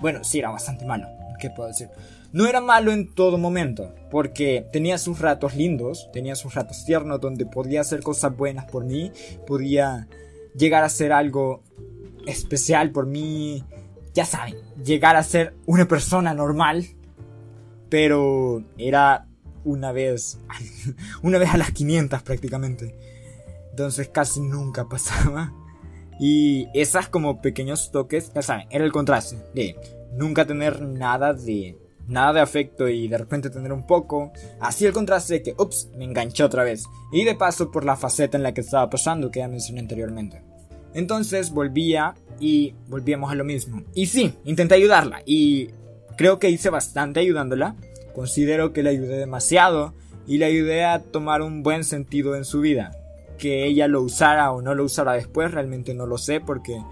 [0.00, 1.06] Bueno, sí, era bastante malo,
[1.38, 1.88] ¿qué puedo decir?
[2.32, 7.20] No era malo en todo momento, porque tenía sus ratos lindos, tenía sus ratos tiernos
[7.20, 9.12] donde podía hacer cosas buenas por mí,
[9.46, 10.08] podía
[10.56, 11.62] llegar a ser algo
[12.26, 13.64] especial por mí,
[14.14, 16.86] ya saben, llegar a ser una persona normal
[17.94, 19.28] pero era
[19.62, 20.40] una vez,
[21.22, 22.92] una vez a las 500 prácticamente.
[23.70, 25.52] Entonces casi nunca pasaba.
[26.18, 29.76] Y esas como pequeños toques, ya saben, era el contraste de
[30.12, 34.32] nunca tener nada de nada de afecto y de repente tener un poco.
[34.60, 36.84] Así el contraste de que, ups, me enganché otra vez.
[37.12, 40.42] Y de paso por la faceta en la que estaba pasando que ya mencioné anteriormente.
[40.92, 43.82] Entonces volvía y volvíamos a lo mismo.
[43.94, 45.70] Y sí, intenté ayudarla y
[46.16, 47.74] Creo que hice bastante ayudándola.
[48.14, 49.94] Considero que le ayudé demasiado
[50.26, 52.92] y le ayudé a tomar un buen sentido en su vida.
[53.38, 56.82] Que ella lo usara o no lo usara después, realmente no lo sé porque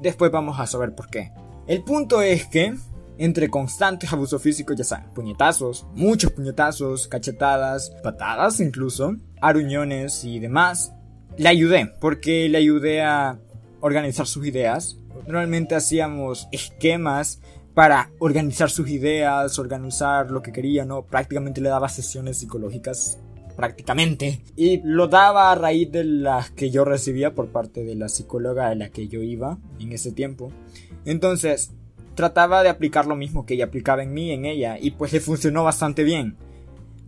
[0.00, 1.32] después vamos a saber por qué.
[1.66, 2.74] El punto es que
[3.18, 10.92] entre constantes abusos físicos, ya saben, puñetazos, muchos puñetazos, cachetadas, patadas incluso, aruñones y demás,
[11.36, 13.38] le ayudé porque le ayudé a
[13.80, 14.98] organizar sus ideas.
[15.26, 17.40] Normalmente hacíamos esquemas
[17.74, 21.02] para organizar sus ideas, organizar lo que quería, ¿no?
[21.02, 23.18] Prácticamente le daba sesiones psicológicas,
[23.58, 24.40] prácticamente.
[24.54, 28.68] Y lo daba a raíz de las que yo recibía por parte de la psicóloga
[28.68, 30.52] a la que yo iba en ese tiempo.
[31.04, 31.72] Entonces,
[32.14, 35.18] trataba de aplicar lo mismo que ella aplicaba en mí, en ella, y pues le
[35.18, 36.36] funcionó bastante bien.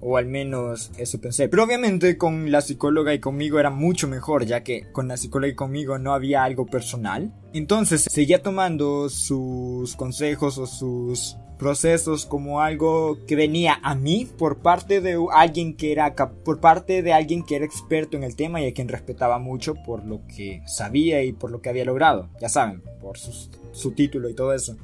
[0.00, 1.48] O al menos eso pensé.
[1.48, 5.52] Pero obviamente con la psicóloga y conmigo era mucho mejor, ya que con la psicóloga
[5.52, 7.32] y conmigo no había algo personal.
[7.52, 14.58] Entonces seguía tomando sus consejos o sus procesos como algo que venía a mí por
[14.58, 18.60] parte de alguien que era por parte de alguien que era experto en el tema
[18.60, 22.28] y a quien respetaba mucho por lo que sabía y por lo que había logrado,
[22.40, 24.76] ya saben, por su, su título y todo eso.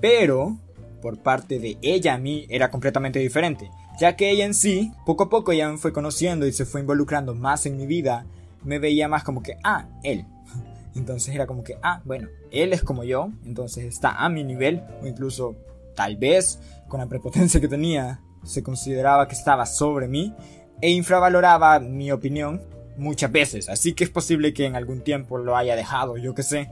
[0.00, 0.58] Pero
[1.00, 5.24] por parte de ella a mí era completamente diferente ya que ella en sí, poco
[5.24, 8.24] a poco ya me fue conociendo y se fue involucrando más en mi vida,
[8.64, 10.24] me veía más como que, ah, él.
[10.94, 14.82] Entonces era como que, ah, bueno, él es como yo, entonces está a mi nivel,
[15.02, 15.54] o incluso
[16.00, 16.58] tal vez
[16.88, 20.34] con la prepotencia que tenía, se consideraba que estaba sobre mí
[20.80, 22.62] e infravaloraba mi opinión
[22.96, 23.68] muchas veces.
[23.68, 26.70] Así que es posible que en algún tiempo lo haya dejado, yo que sé.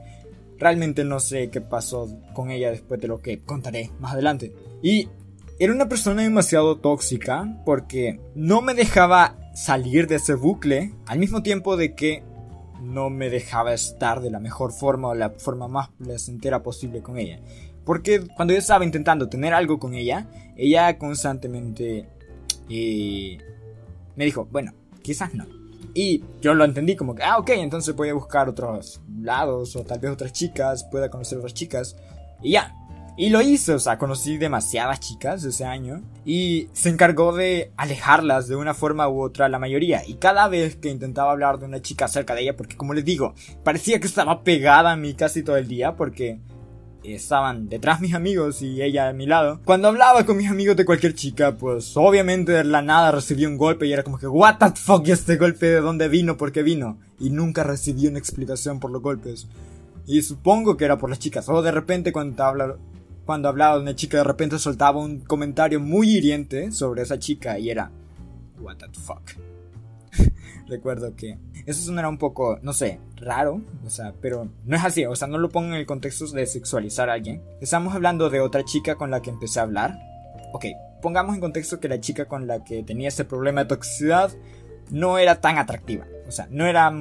[0.57, 4.51] Realmente no sé qué pasó con ella después de lo que contaré más adelante.
[4.81, 5.09] Y
[5.59, 11.43] era una persona demasiado tóxica porque no me dejaba salir de ese bucle al mismo
[11.43, 12.23] tiempo de que
[12.81, 17.19] no me dejaba estar de la mejor forma o la forma más placentera posible con
[17.19, 17.39] ella.
[17.85, 22.07] Porque cuando yo estaba intentando tener algo con ella, ella constantemente
[22.69, 23.37] eh,
[24.15, 25.45] me dijo, bueno, quizás no.
[25.93, 29.83] Y yo lo entendí como que, ah, ok, entonces voy a buscar otros lados o
[29.83, 31.95] tal vez otras chicas, pueda conocer otras chicas.
[32.41, 32.75] Y ya,
[33.19, 38.47] y lo hice, o sea, conocí demasiadas chicas ese año y se encargó de alejarlas
[38.47, 40.07] de una forma u otra la mayoría.
[40.07, 43.03] Y cada vez que intentaba hablar de una chica cerca de ella, porque como les
[43.03, 43.33] digo,
[43.65, 46.39] parecía que estaba pegada a mí casi todo el día porque
[47.03, 49.59] estaban detrás mis amigos y ella a mi lado.
[49.65, 53.57] Cuando hablaba con mis amigos de cualquier chica, pues obviamente de la nada recibí un
[53.57, 56.37] golpe y era como que, what the fuck, ¿y este golpe de dónde vino?
[56.37, 56.99] ¿Por qué vino?
[57.19, 59.47] Y nunca recibí una explicación por los golpes.
[60.05, 61.47] Y supongo que era por las chicas.
[61.49, 62.75] O de repente cuando habla,
[63.25, 67.59] cuando hablaba de una chica de repente soltaba un comentario muy hiriente sobre esa chica
[67.59, 67.91] y era
[68.59, 69.21] what the fuck.
[70.69, 75.03] Recuerdo que eso sonará un poco, no sé, raro, o sea, pero no es así,
[75.05, 77.41] o sea, no lo pongo en el contexto de sexualizar a alguien.
[77.59, 79.97] Estamos hablando de otra chica con la que empecé a hablar.
[80.53, 80.65] Ok,
[81.01, 84.31] pongamos en contexto que la chica con la que tenía ese problema de toxicidad
[84.91, 86.93] no era tan atractiva, o sea, no era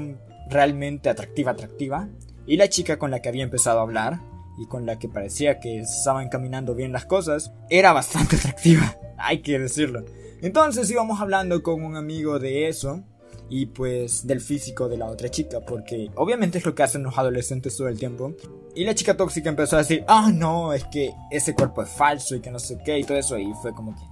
[0.49, 2.09] realmente atractiva atractiva.
[2.47, 4.21] Y la chica con la que había empezado a hablar
[4.59, 9.43] y con la que parecía que estaban encaminando bien las cosas, era bastante atractiva, hay
[9.43, 10.07] que decirlo.
[10.41, 13.05] Entonces íbamos hablando con un amigo de eso
[13.51, 17.17] y pues del físico de la otra chica, porque obviamente es lo que hacen los
[17.17, 18.35] adolescentes todo el tiempo.
[18.75, 22.35] Y la chica tóxica empezó a decir, ah, no, es que ese cuerpo es falso
[22.37, 24.03] y que no sé qué y todo eso, y fue como que...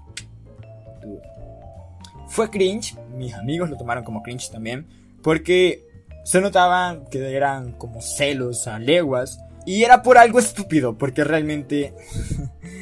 [2.28, 4.86] Fue cringe, mis amigos lo tomaron como cringe también,
[5.22, 5.86] porque
[6.24, 11.94] se notaba que eran como celos a leguas y era por algo estúpido, porque realmente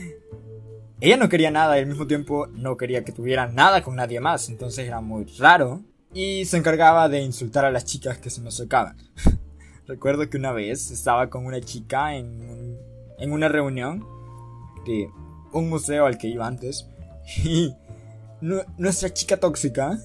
[1.00, 4.20] ella no quería nada y al mismo tiempo no quería que tuviera nada con nadie
[4.20, 5.82] más, entonces era muy raro.
[6.14, 8.96] Y se encargaba de insultar a las chicas que se me acercaban.
[9.86, 12.78] Recuerdo que una vez estaba con una chica en,
[13.18, 14.06] en una reunión
[14.86, 15.08] de
[15.52, 16.86] un museo al que iba antes.
[17.44, 17.74] Y
[18.76, 19.98] nuestra chica tóxica,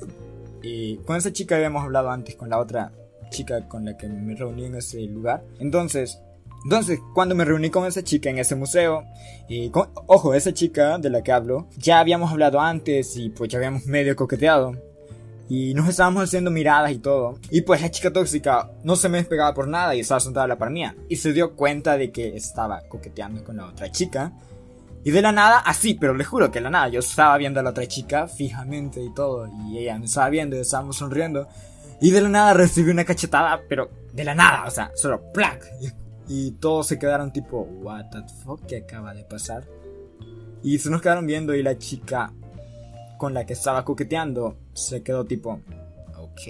[0.64, 2.92] y con esa chica habíamos hablado antes, con la otra
[3.30, 5.44] chica con la que me reuní en ese lugar.
[5.60, 6.20] Entonces,
[6.64, 9.06] entonces, cuando me reuní con esa chica en ese museo,
[9.48, 9.72] y
[10.08, 13.86] ojo, esa chica de la que hablo, ya habíamos hablado antes y pues ya habíamos
[13.86, 14.89] medio coqueteado.
[15.50, 17.40] Y nos estábamos haciendo miradas y todo.
[17.50, 20.48] Y pues la chica tóxica no se me despegaba por nada y estaba sentada a
[20.48, 20.96] la par mía.
[21.10, 24.32] Y se dio cuenta de que estaba coqueteando con la otra chica.
[25.04, 27.60] Y de la nada, así, pero le juro que de la nada, yo estaba viendo
[27.60, 29.48] a la otra chica fijamente y todo.
[29.48, 31.48] Y ella me estaba viendo y estábamos sonriendo.
[32.00, 35.66] Y de la nada recibí una cachetada, pero de la nada, o sea, solo plac.
[36.28, 39.64] Y todos se quedaron tipo, what the fuck, ¿qué acaba de pasar?
[40.62, 42.32] Y se nos quedaron viendo y la chica
[43.20, 45.60] con la que estaba coqueteando se quedó tipo,
[46.18, 46.42] ok.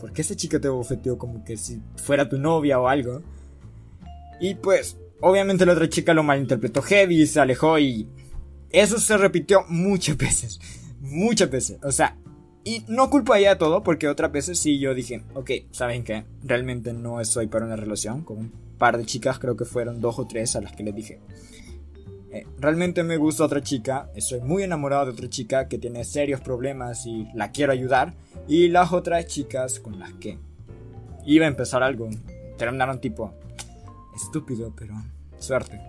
[0.00, 3.22] ¿Por qué esa chica te bofeteó como que si fuera tu novia o algo?
[4.40, 8.08] Y pues, obviamente la otra chica lo malinterpretó heavy se alejó y...
[8.70, 10.60] Eso se repitió muchas veces.
[11.00, 11.78] Muchas veces.
[11.82, 12.16] O sea,
[12.62, 16.24] y no culpo a ella todo, porque otras veces sí yo dije, ok, ¿saben qué?
[16.44, 18.22] Realmente no estoy para una relación.
[18.22, 20.94] Con un par de chicas, creo que fueron dos o tres a las que les
[20.94, 21.20] dije.
[22.36, 26.42] Eh, realmente me gusta otra chica, estoy muy enamorado de otra chica que tiene serios
[26.42, 28.12] problemas y la quiero ayudar.
[28.46, 30.38] Y las otras chicas con las que
[31.24, 32.10] iba a empezar algo,
[32.58, 33.32] terminaron tipo,
[34.14, 34.94] estúpido, pero
[35.38, 35.80] suerte.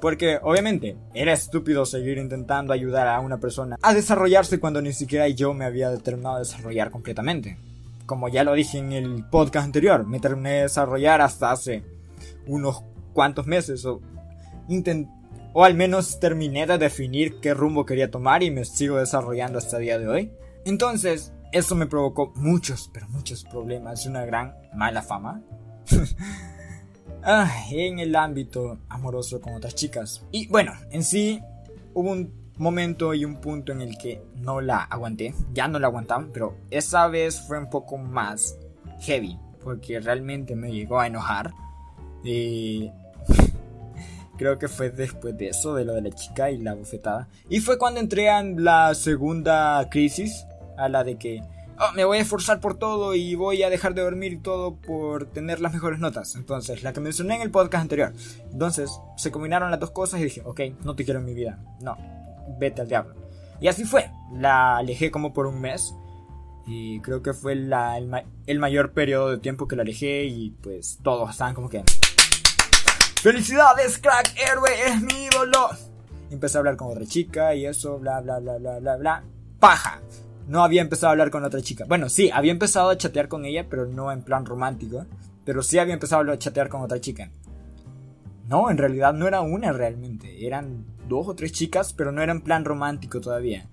[0.00, 5.26] Porque obviamente era estúpido seguir intentando ayudar a una persona a desarrollarse cuando ni siquiera
[5.28, 7.58] yo me había determinado a desarrollar completamente.
[8.06, 11.82] Como ya lo dije en el podcast anterior, me terminé de desarrollar hasta hace
[12.46, 14.00] unos cuantos meses o,
[15.52, 19.76] o al menos terminé de definir qué rumbo quería tomar y me sigo desarrollando hasta
[19.76, 20.32] el día de hoy.
[20.64, 25.42] Entonces, eso me provocó muchos, pero muchos problemas y una gran mala fama.
[27.24, 30.26] Ah, en el ámbito amoroso con otras chicas.
[30.32, 31.40] Y bueno, en sí
[31.94, 35.86] hubo un momento y un punto en el que no la aguanté, ya no la
[35.86, 38.58] aguantaba, pero esa vez fue un poco más
[39.02, 41.52] heavy, porque realmente me llegó a enojar.
[42.24, 42.90] Y
[44.42, 47.28] creo que fue después de eso, de lo de la chica y la bofetada.
[47.48, 51.42] Y fue cuando entré en la segunda crisis, a la de que
[51.78, 54.74] oh, me voy a esforzar por todo y voy a dejar de dormir y todo
[54.74, 56.34] por tener las mejores notas.
[56.34, 58.12] Entonces, la que mencioné en el podcast anterior.
[58.50, 61.58] Entonces, se combinaron las dos cosas y dije, ok, no te quiero en mi vida.
[61.80, 61.96] No,
[62.58, 63.14] vete al diablo.
[63.60, 64.10] Y así fue.
[64.34, 65.94] La alejé como por un mes.
[66.66, 67.98] Y creo que fue la,
[68.46, 71.82] el, mayor periodo de tiempo que la alejé y pues todos estaban como que...
[73.22, 74.34] ¡Felicidades, crack!
[74.36, 75.68] ¡Héroe es mi ídolo!
[76.28, 79.24] Empecé a hablar con otra chica y eso, bla, bla, bla, bla, bla, bla.
[79.60, 80.02] ¡Paja!
[80.48, 81.84] no había empezado a hablar con otra chica.
[81.86, 85.06] Bueno, sí, había empezado a chatear con ella, pero no en plan romántico.
[85.44, 87.30] Pero sí había empezado a chatear con otra chica.
[88.48, 90.44] No, en realidad no era una realmente.
[90.46, 93.68] Eran dos o tres chicas, pero no era en plan romántico todavía.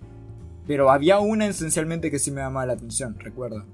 [0.68, 3.66] Pero había una esencialmente que sí me llamaba la atención, recuerdo.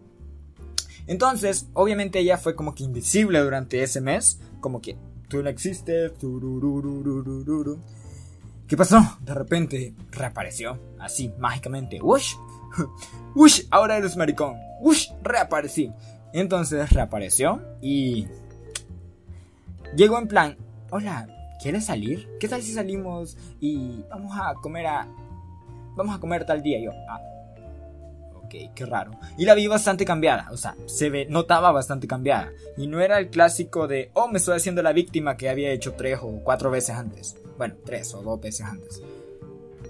[1.05, 4.39] Entonces, obviamente ella fue como que invisible durante ese mes.
[4.61, 4.97] Como que
[5.35, 6.13] tú no existes.
[8.67, 8.99] ¿Qué pasó?
[9.21, 10.79] De repente reapareció.
[10.99, 11.99] Así, mágicamente.
[12.01, 12.35] ¡Ush!
[13.35, 13.63] ¡Ush!
[13.69, 14.55] Ahora eres maricón.
[14.81, 15.09] ¡Ush!
[15.21, 15.91] Reaparecí.
[16.33, 18.27] Entonces reapareció y.
[19.95, 20.57] Llegó en plan:
[20.89, 21.27] Hola,
[21.61, 22.29] ¿quieres salir?
[22.39, 25.07] ¿Qué tal si salimos y vamos a comer a.
[25.95, 26.79] Vamos a comer tal día?
[26.79, 27.19] yo, ah.
[28.75, 29.11] Qué raro.
[29.37, 32.51] Y la vi bastante cambiada, o sea, se ve, notaba bastante cambiada.
[32.77, 35.93] Y no era el clásico de, oh, me estoy haciendo la víctima que había hecho
[35.93, 37.35] tres o cuatro veces antes.
[37.57, 39.01] Bueno, tres o dos veces antes.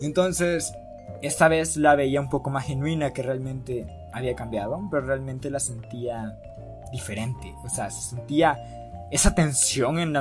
[0.01, 0.73] Entonces,
[1.21, 5.59] esta vez la veía un poco más genuina que realmente había cambiado, pero realmente la
[5.59, 6.39] sentía
[6.91, 7.53] diferente.
[7.63, 8.57] O sea, se sentía
[9.11, 10.15] esa tensión en,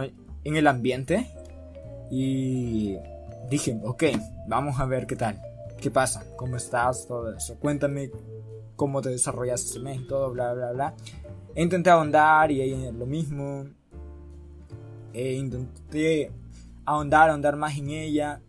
[0.44, 1.26] en el ambiente.
[2.10, 2.96] Y
[3.50, 4.04] dije, ok,
[4.46, 5.40] vamos a ver qué tal.
[5.80, 6.24] ¿Qué pasa?
[6.36, 7.06] ¿Cómo estás?
[7.06, 7.56] Todo eso.
[7.58, 8.10] Cuéntame
[8.76, 10.94] cómo te desarrollaste ese mes, todo, bla, bla, bla.
[11.54, 13.66] E intenté ahondar y lo mismo.
[15.12, 16.32] Intenté
[16.84, 18.40] ahondar, ahondar más en ella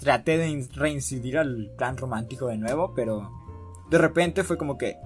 [0.00, 3.30] traté de reincidir al plan romántico de nuevo, pero
[3.90, 4.96] de repente fue como que,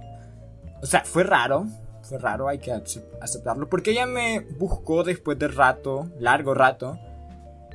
[0.82, 1.66] o sea, fue raro,
[2.02, 6.98] fue raro, hay que aceptarlo, porque ella me buscó después de rato, largo rato,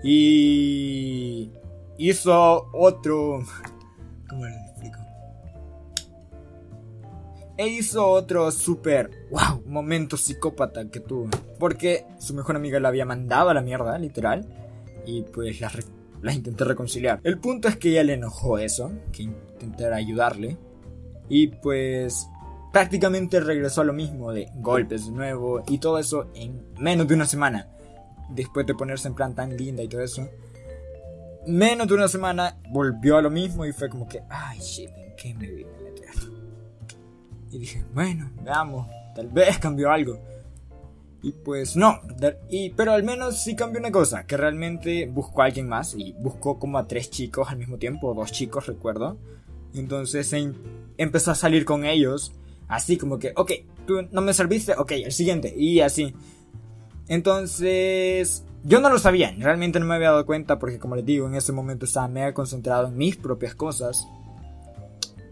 [0.03, 1.51] y
[1.97, 3.43] hizo otro,
[4.29, 4.62] ¿cómo explico?
[7.58, 11.30] E hizo otro super, wow, momento psicópata que tuvo,
[11.60, 14.47] porque su mejor amiga la había mandado a la mierda, literal,
[15.06, 15.70] y pues la
[16.24, 17.20] la intenté reconciliar.
[17.24, 20.58] El punto es que ella le enojó eso, que intenté ayudarle.
[21.30, 22.28] Y pues
[22.72, 27.14] prácticamente regresó a lo mismo de golpes de nuevo y todo eso en menos de
[27.14, 27.68] una semana.
[28.30, 30.28] Después de ponerse en plan tan linda y todo eso.
[31.45, 35.16] Menos de una semana volvió a lo mismo y fue como que, ay shit, ¿en
[35.18, 35.72] qué me meter?
[37.54, 40.20] Y dije, bueno, veamos, tal vez cambió algo.
[41.22, 42.01] Y pues no,
[42.49, 46.14] y, pero al menos sí cambió una cosa, que realmente buscó a alguien más y
[46.14, 49.18] buscó como a tres chicos al mismo tiempo, dos chicos recuerdo.
[49.74, 50.36] entonces
[50.97, 52.34] empezó a salir con ellos,
[52.68, 53.51] así como que, ok,
[53.86, 56.14] tú no me serviste, ok, el siguiente, y así.
[57.08, 61.28] Entonces, yo no lo sabía, realmente no me había dado cuenta porque como les digo,
[61.28, 64.08] en ese momento estaba mega concentrado en mis propias cosas.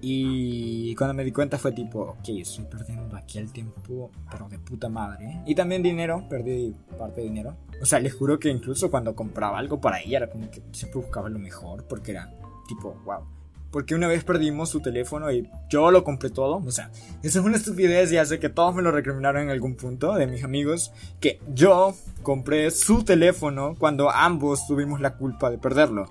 [0.04, 4.58] Y cuando me di cuenta fue tipo, ok, estoy perdiendo aquí el tiempo, pero de
[4.58, 5.42] puta madre.
[5.46, 7.56] Y también dinero, perdí parte de dinero.
[7.80, 11.02] O sea, les juro que incluso cuando compraba algo para ella era como que siempre
[11.02, 12.34] buscaba lo mejor, porque era
[12.68, 13.22] tipo, wow.
[13.70, 16.58] Porque una vez perdimos su teléfono y yo lo compré todo.
[16.58, 16.92] O sea,
[17.24, 20.28] eso es una estupidez y hace que todos me lo recriminaron en algún punto de
[20.28, 20.92] mis amigos.
[21.22, 26.10] Que yo compré su teléfono cuando ambos tuvimos la culpa de perderlo.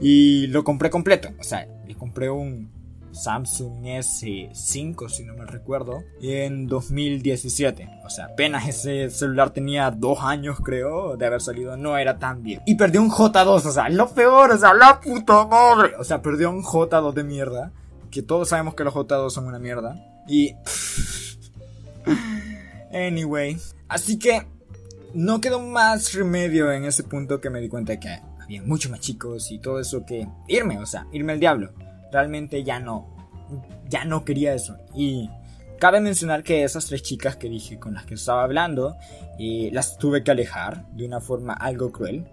[0.00, 1.28] Y lo compré completo.
[1.38, 2.79] O sea, le compré un
[3.12, 7.88] Samsung S5, si no me recuerdo, en 2017.
[8.04, 12.42] O sea, apenas ese celular tenía dos años, creo, de haber salido, no era tan
[12.42, 12.62] bien.
[12.66, 15.92] Y perdió un J2, o sea, lo peor, o sea, la puta madre.
[15.98, 17.72] O sea, perdió un J2 de mierda,
[18.10, 19.96] que todos sabemos que los J2 son una mierda.
[20.26, 20.54] Y...
[22.92, 23.56] anyway,
[23.88, 24.46] así que
[25.14, 29.00] no quedó más remedio en ese punto que me di cuenta que había muchos más
[29.00, 31.72] chicos y todo eso que irme, o sea, irme al diablo
[32.12, 33.06] realmente ya no,
[33.88, 34.76] ya no quería eso.
[34.94, 35.30] Y
[35.78, 38.96] cabe mencionar que esas tres chicas que dije con las que estaba hablando,
[39.38, 42.26] eh, las tuve que alejar de una forma algo cruel.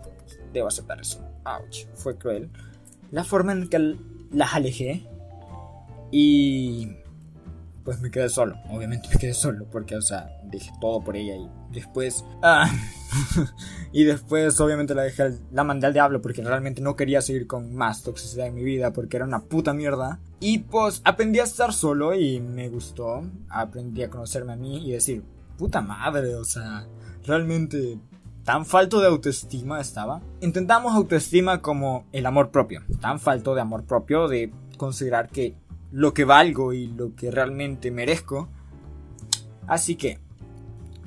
[0.53, 1.23] Debo aceptar eso.
[1.45, 2.49] Ouch, fue cruel.
[3.11, 3.95] La forma en que
[4.32, 5.07] las alejé
[6.11, 6.97] y
[7.88, 8.58] pues me quedé solo.
[8.70, 12.26] Obviamente me quedé solo porque, o sea, dejé todo por ella y después...
[12.44, 12.70] Ah,
[13.94, 17.74] y después obviamente la dejé, la mandé al diablo porque realmente no quería seguir con
[17.74, 20.20] más toxicidad en mi vida porque era una puta mierda.
[20.42, 23.22] Y pues aprendí a estar solo y me gustó.
[23.48, 25.24] Aprendí a conocerme a mí y decir,
[25.58, 26.86] puta madre, o sea,
[27.26, 27.98] realmente
[28.44, 30.22] tan falto de autoestima estaba.
[30.42, 32.82] Intentamos autoestima como el amor propio.
[33.00, 35.56] Tan falto de amor propio de considerar que
[35.92, 38.50] lo que valgo y lo que realmente merezco.
[39.68, 40.20] Así que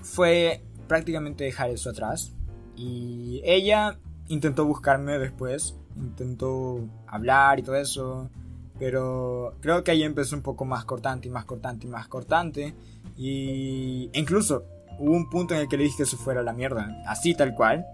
[0.02, 2.32] fue prácticamente dejar eso atrás.
[2.76, 8.30] Y ella intentó buscarme después, intentó hablar y todo eso.
[8.78, 12.74] Pero creo que ahí empezó un poco más cortante y más cortante y más cortante.
[13.16, 14.64] Y incluso
[14.98, 17.02] hubo un punto en el que le dije que se fuera la mierda.
[17.06, 17.84] Así tal cual.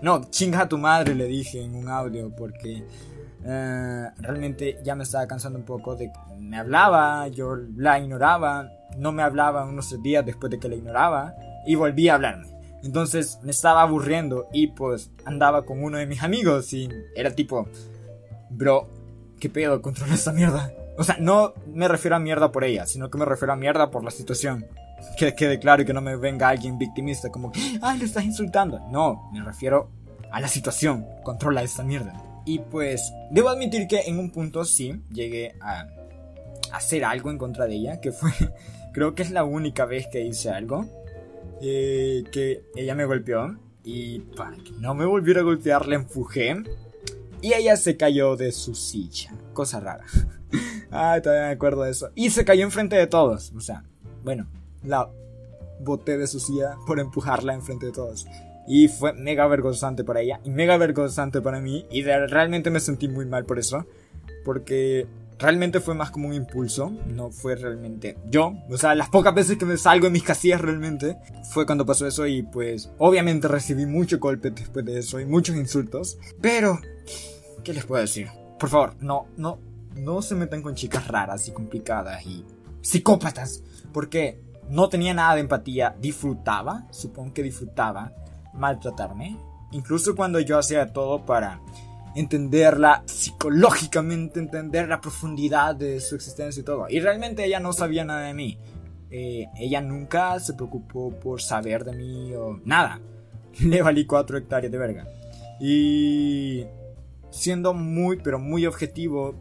[0.00, 2.84] No, chinga a tu madre le dije en un audio porque
[3.46, 8.70] eh, realmente ya me estaba cansando un poco de que me hablaba, yo la ignoraba,
[8.96, 11.34] no me hablaba unos días después de que la ignoraba
[11.66, 12.48] y volví a hablarme.
[12.82, 17.66] Entonces me estaba aburriendo y pues andaba con uno de mis amigos y era tipo,
[18.50, 18.88] bro,
[19.40, 19.80] ¿qué pedo?
[19.82, 20.72] Controla esta mierda.
[20.96, 23.90] O sea, no me refiero a mierda por ella, sino que me refiero a mierda
[23.90, 24.66] por la situación.
[25.18, 28.80] Que quede claro y que no me venga alguien victimista como, ay, le estás insultando.
[28.90, 29.90] No, me refiero
[30.30, 31.06] a la situación.
[31.22, 32.33] Controla esta mierda.
[32.46, 35.86] Y pues, debo admitir que en un punto sí llegué a
[36.72, 38.30] hacer algo en contra de ella, que fue,
[38.92, 40.86] creo que es la única vez que hice algo.
[41.60, 46.62] Eh, que ella me golpeó y para que no me volviera a golpear le empujé
[47.40, 49.32] y ella se cayó de su silla.
[49.52, 50.04] Cosa rara.
[50.90, 52.10] ah, todavía me acuerdo de eso.
[52.14, 53.52] Y se cayó enfrente de todos.
[53.54, 53.84] O sea,
[54.24, 54.46] bueno,
[54.82, 55.10] la
[55.80, 58.26] boté de su silla por empujarla enfrente de todos.
[58.66, 61.86] Y fue mega vergonzante para ella y mega vergonzante para mí.
[61.90, 63.86] Y realmente me sentí muy mal por eso.
[64.44, 65.06] Porque
[65.38, 66.90] realmente fue más como un impulso.
[67.06, 68.54] No fue realmente yo.
[68.70, 71.16] O sea, las pocas veces que me salgo en mis casillas realmente
[71.50, 72.26] fue cuando pasó eso.
[72.26, 76.18] Y pues obviamente recibí mucho golpe después de eso y muchos insultos.
[76.40, 76.80] Pero
[77.64, 78.28] ¿Qué les puedo decir?
[78.58, 79.58] Por favor, no, no,
[79.96, 82.44] no se metan con chicas raras y complicadas y
[82.82, 83.62] psicópatas.
[83.90, 84.38] Porque
[84.68, 88.12] no tenía nada de empatía, disfrutaba, supongo que disfrutaba
[88.54, 89.36] maltratarme.
[89.72, 91.60] Incluso cuando yo hacía todo para
[92.14, 96.86] entenderla psicológicamente, entender la profundidad de su existencia y todo.
[96.88, 98.58] Y realmente ella no sabía nada de mí.
[99.10, 103.00] Eh, ella nunca se preocupó por saber de mí o nada.
[103.60, 105.06] Le valí cuatro hectáreas de verga.
[105.60, 106.64] Y
[107.30, 109.34] siendo muy, pero muy objetivo,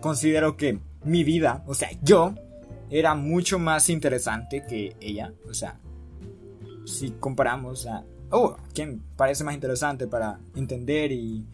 [0.00, 2.34] considero que mi vida, o sea, yo,
[2.90, 5.32] era mucho más interesante que ella.
[5.48, 5.78] O sea,
[6.86, 8.04] si comparamos a...
[8.30, 11.46] Oh, ¿quién parece más interesante para entender y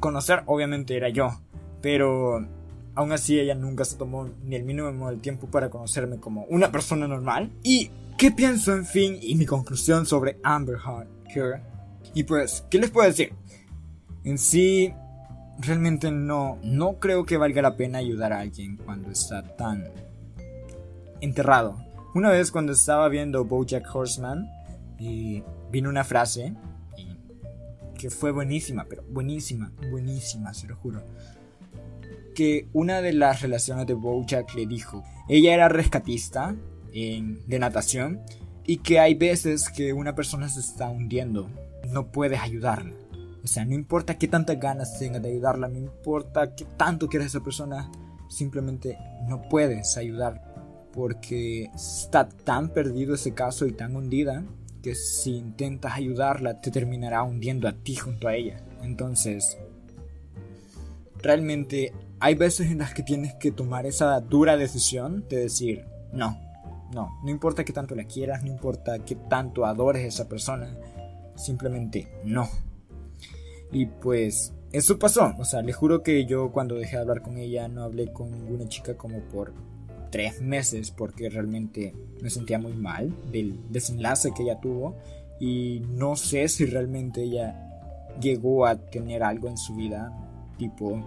[0.00, 0.42] conocer?
[0.46, 1.30] Obviamente era yo.
[1.80, 2.46] Pero
[2.94, 6.70] aún así ella nunca se tomó ni el mínimo del tiempo para conocerme como una
[6.70, 7.50] persona normal.
[7.62, 10.78] ¿Y qué pienso, en fin, y mi conclusión sobre Amber
[11.34, 11.60] Heard?
[12.14, 13.32] Y pues, ¿qué les puedo decir?
[14.22, 14.94] En sí,
[15.58, 19.90] realmente no, no creo que valga la pena ayudar a alguien cuando está tan
[21.20, 21.76] enterrado.
[22.14, 24.48] Una vez cuando estaba viendo Bojack Horseman,
[24.98, 25.42] y
[25.74, 26.54] vino una frase
[27.98, 31.02] que fue buenísima, pero buenísima, buenísima, se lo juro.
[32.34, 36.54] Que una de las relaciones de Bojack le dijo, ella era rescatista
[36.92, 38.20] de natación
[38.64, 41.50] y que hay veces que una persona se está hundiendo,
[41.90, 42.94] no puedes ayudarla
[43.44, 47.26] o sea, no importa qué tantas ganas tengas de ayudarla, no importa qué tanto quieras
[47.26, 47.90] a esa persona,
[48.26, 48.96] simplemente
[49.28, 50.42] no puedes ayudar
[50.94, 54.44] porque está tan perdido ese caso y tan hundida
[54.84, 58.62] que si intentas ayudarla te terminará hundiendo a ti junto a ella.
[58.82, 59.56] Entonces,
[61.22, 66.38] realmente hay veces en las que tienes que tomar esa dura decisión de decir, no,
[66.92, 70.76] no, no importa qué tanto la quieras, no importa qué tanto adores a esa persona,
[71.34, 72.46] simplemente no.
[73.72, 75.34] Y pues eso pasó.
[75.38, 78.30] O sea, le juro que yo cuando dejé de hablar con ella no hablé con
[78.30, 79.54] ninguna chica como por
[80.14, 81.92] tres meses porque realmente
[82.22, 84.94] me sentía muy mal del desenlace que ella tuvo
[85.40, 87.60] y no sé si realmente ella
[88.20, 90.12] llegó a tener algo en su vida
[90.56, 91.04] tipo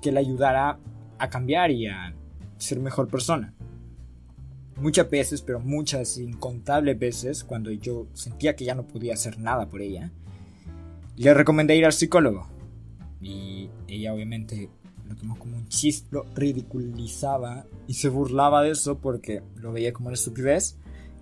[0.00, 0.78] que le ayudara
[1.18, 2.14] a cambiar y a
[2.56, 3.52] ser mejor persona.
[4.80, 9.68] Muchas veces, pero muchas incontables veces, cuando yo sentía que ya no podía hacer nada
[9.68, 10.10] por ella,
[11.14, 12.48] le recomendé ir al psicólogo.
[13.20, 14.70] Y ella obviamente
[15.08, 19.92] lo tomó como un chiste, lo ridiculizaba y se burlaba de eso porque lo veía
[19.92, 20.76] como una estupidez.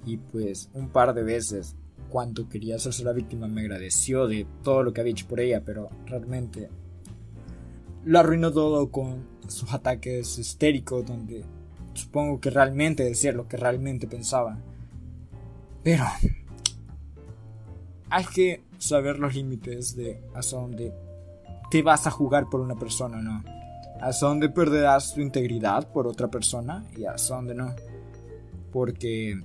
[0.05, 1.75] Y pues un par de veces,
[2.09, 5.63] cuando quería hacerse la víctima, me agradeció de todo lo que había hecho por ella,
[5.65, 6.69] pero realmente
[8.05, 11.45] lo arruinó todo con sus ataques histéricos, donde
[11.95, 14.59] supongo que realmente decía lo que realmente pensaba.
[15.83, 16.05] Pero
[18.11, 20.93] hay que saber los límites de hasta dónde
[21.71, 23.43] te vas a jugar por una persona, ¿no?
[24.01, 27.75] Hasta dónde perderás tu integridad por otra persona y hasta dónde no.
[28.73, 29.41] Porque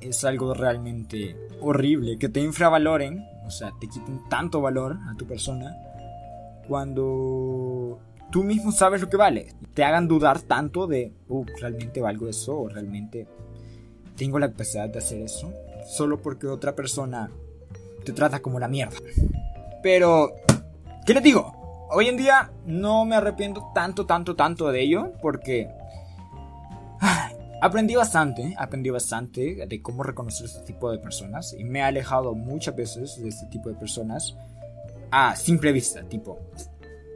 [0.00, 5.26] es algo realmente horrible que te infravaloren, o sea, te quiten tanto valor a tu
[5.26, 5.76] persona
[6.68, 7.98] cuando
[8.30, 9.54] tú mismo sabes lo que vale.
[9.74, 12.58] Te hagan dudar tanto de, uh, ¿realmente valgo eso?
[12.60, 13.26] ¿O realmente
[14.16, 15.52] tengo la capacidad de hacer eso?
[15.86, 17.30] Solo porque otra persona
[18.04, 18.96] te trata como la mierda.
[19.82, 20.30] Pero,
[21.06, 21.59] ¿qué les digo?
[21.92, 25.68] Hoy en día no me arrepiento tanto, tanto, tanto de ello porque
[27.60, 32.36] aprendí bastante, aprendí bastante de cómo reconocer este tipo de personas y me he alejado
[32.36, 34.36] muchas veces de este tipo de personas
[35.10, 36.38] a simple vista, tipo,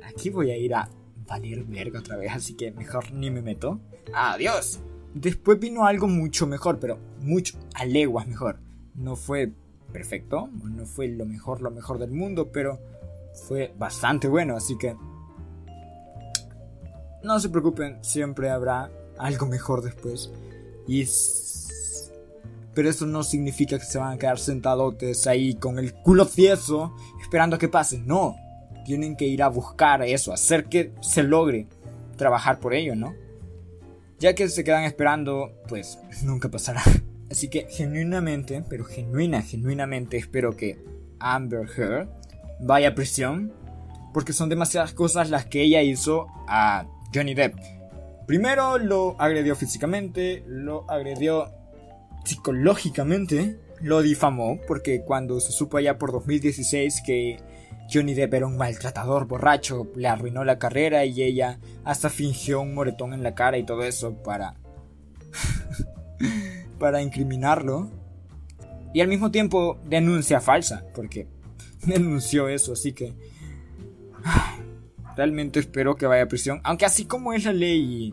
[0.05, 0.89] aquí voy a ir a
[1.25, 3.79] valer verga otra vez, así que mejor ni me meto.
[4.13, 4.81] Adiós.
[5.15, 8.59] Después vino algo mucho mejor, pero mucho, a leguas mejor.
[8.97, 9.53] No fue
[9.93, 12.81] perfecto, no fue lo mejor, lo mejor del mundo, pero
[13.35, 14.97] fue bastante bueno, así que
[17.23, 20.31] no se preocupen, siempre habrá algo mejor después.
[20.87, 21.07] Y
[22.75, 26.95] pero eso no significa que se van a quedar sentadotes ahí con el culo tieso
[27.21, 27.99] esperando a que pase.
[27.99, 28.37] No,
[28.85, 31.69] tienen que ir a buscar eso, hacer que se logre
[32.17, 33.15] trabajar por ello, ¿no?
[34.19, 36.83] Ya que se quedan esperando, pues nunca pasará.
[37.31, 40.79] Así que genuinamente, pero genuina, genuinamente espero que
[41.19, 42.09] Amber Heard
[42.65, 43.53] vaya prisión.
[44.13, 47.55] Porque son demasiadas cosas las que ella hizo a Johnny Depp.
[48.27, 51.51] Primero lo agredió físicamente, lo agredió
[52.25, 57.39] psicológicamente, lo difamó, porque cuando se supo allá por 2016 que
[57.93, 62.75] Johnny Depp era un maltratador borracho, le arruinó la carrera y ella hasta fingió un
[62.75, 64.55] moretón en la cara y todo eso para...
[66.79, 67.91] para incriminarlo.
[68.95, 71.27] Y al mismo tiempo denuncia falsa, porque
[71.87, 73.15] denunció eso, así que...
[75.17, 76.61] Realmente espero que vaya a prisión.
[76.65, 78.13] Aunque así como es la ley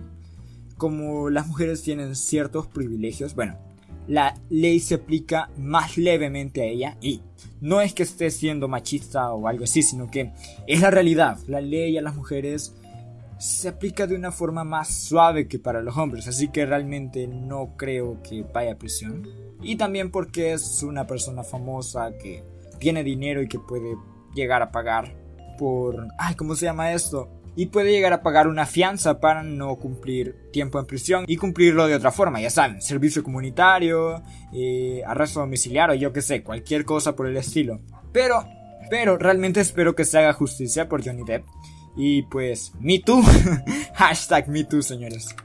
[0.78, 3.58] como las mujeres tienen ciertos privilegios, bueno,
[4.08, 7.22] la ley se aplica más levemente a ella y
[7.60, 10.32] no es que esté siendo machista o algo así, sino que
[10.68, 11.38] es la realidad.
[11.48, 12.74] La ley a las mujeres
[13.38, 17.76] se aplica de una forma más suave que para los hombres, así que realmente no
[17.78, 19.28] creo que vaya a prisión.
[19.62, 22.44] Y también porque es una persona famosa que
[22.82, 23.96] tiene dinero y que puede
[24.34, 25.16] llegar a pagar
[25.58, 26.08] por...
[26.18, 27.30] Ay, ¿cómo se llama esto?
[27.56, 31.88] Y puede llegar a pagar una fianza para no cumplir tiempo en prisión y cumplirlo
[31.88, 34.24] de otra forma, ya saben, servicio comunitario,
[34.54, 37.82] eh, arresto domiciliario, yo que sé, cualquier cosa por el estilo.
[38.12, 38.46] Pero,
[38.90, 41.46] pero realmente espero que se haga justicia por Johnny Depp.
[41.96, 43.22] Y pues, me too.
[43.96, 45.36] Hashtag me too, señores.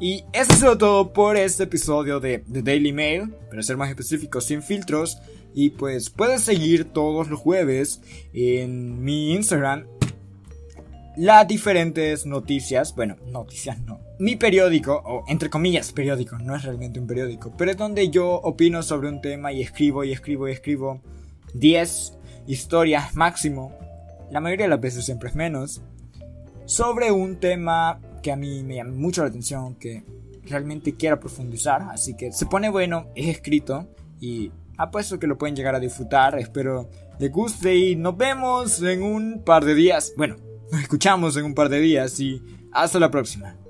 [0.00, 4.40] Y eso es todo por este episodio de The Daily Mail, para ser más específico,
[4.40, 5.18] sin filtros.
[5.54, 8.00] Y pues puedes seguir todos los jueves
[8.32, 9.86] en mi Instagram.
[11.16, 16.98] Las diferentes noticias, bueno, noticias no, mi periódico, o entre comillas periódico, no es realmente
[17.00, 20.52] un periódico, pero es donde yo opino sobre un tema y escribo y escribo y
[20.52, 21.02] escribo
[21.52, 22.14] 10
[22.46, 23.76] historias máximo,
[24.30, 25.82] la mayoría de las veces siempre es menos,
[26.64, 30.04] sobre un tema que a mí me llama mucho la atención, que
[30.44, 33.86] realmente quiero profundizar, así que se pone bueno, es escrito
[34.20, 39.02] y apuesto que lo pueden llegar a disfrutar, espero les guste y nos vemos en
[39.02, 40.36] un par de días, bueno,
[40.70, 42.42] nos escuchamos en un par de días y
[42.72, 43.61] hasta la próxima.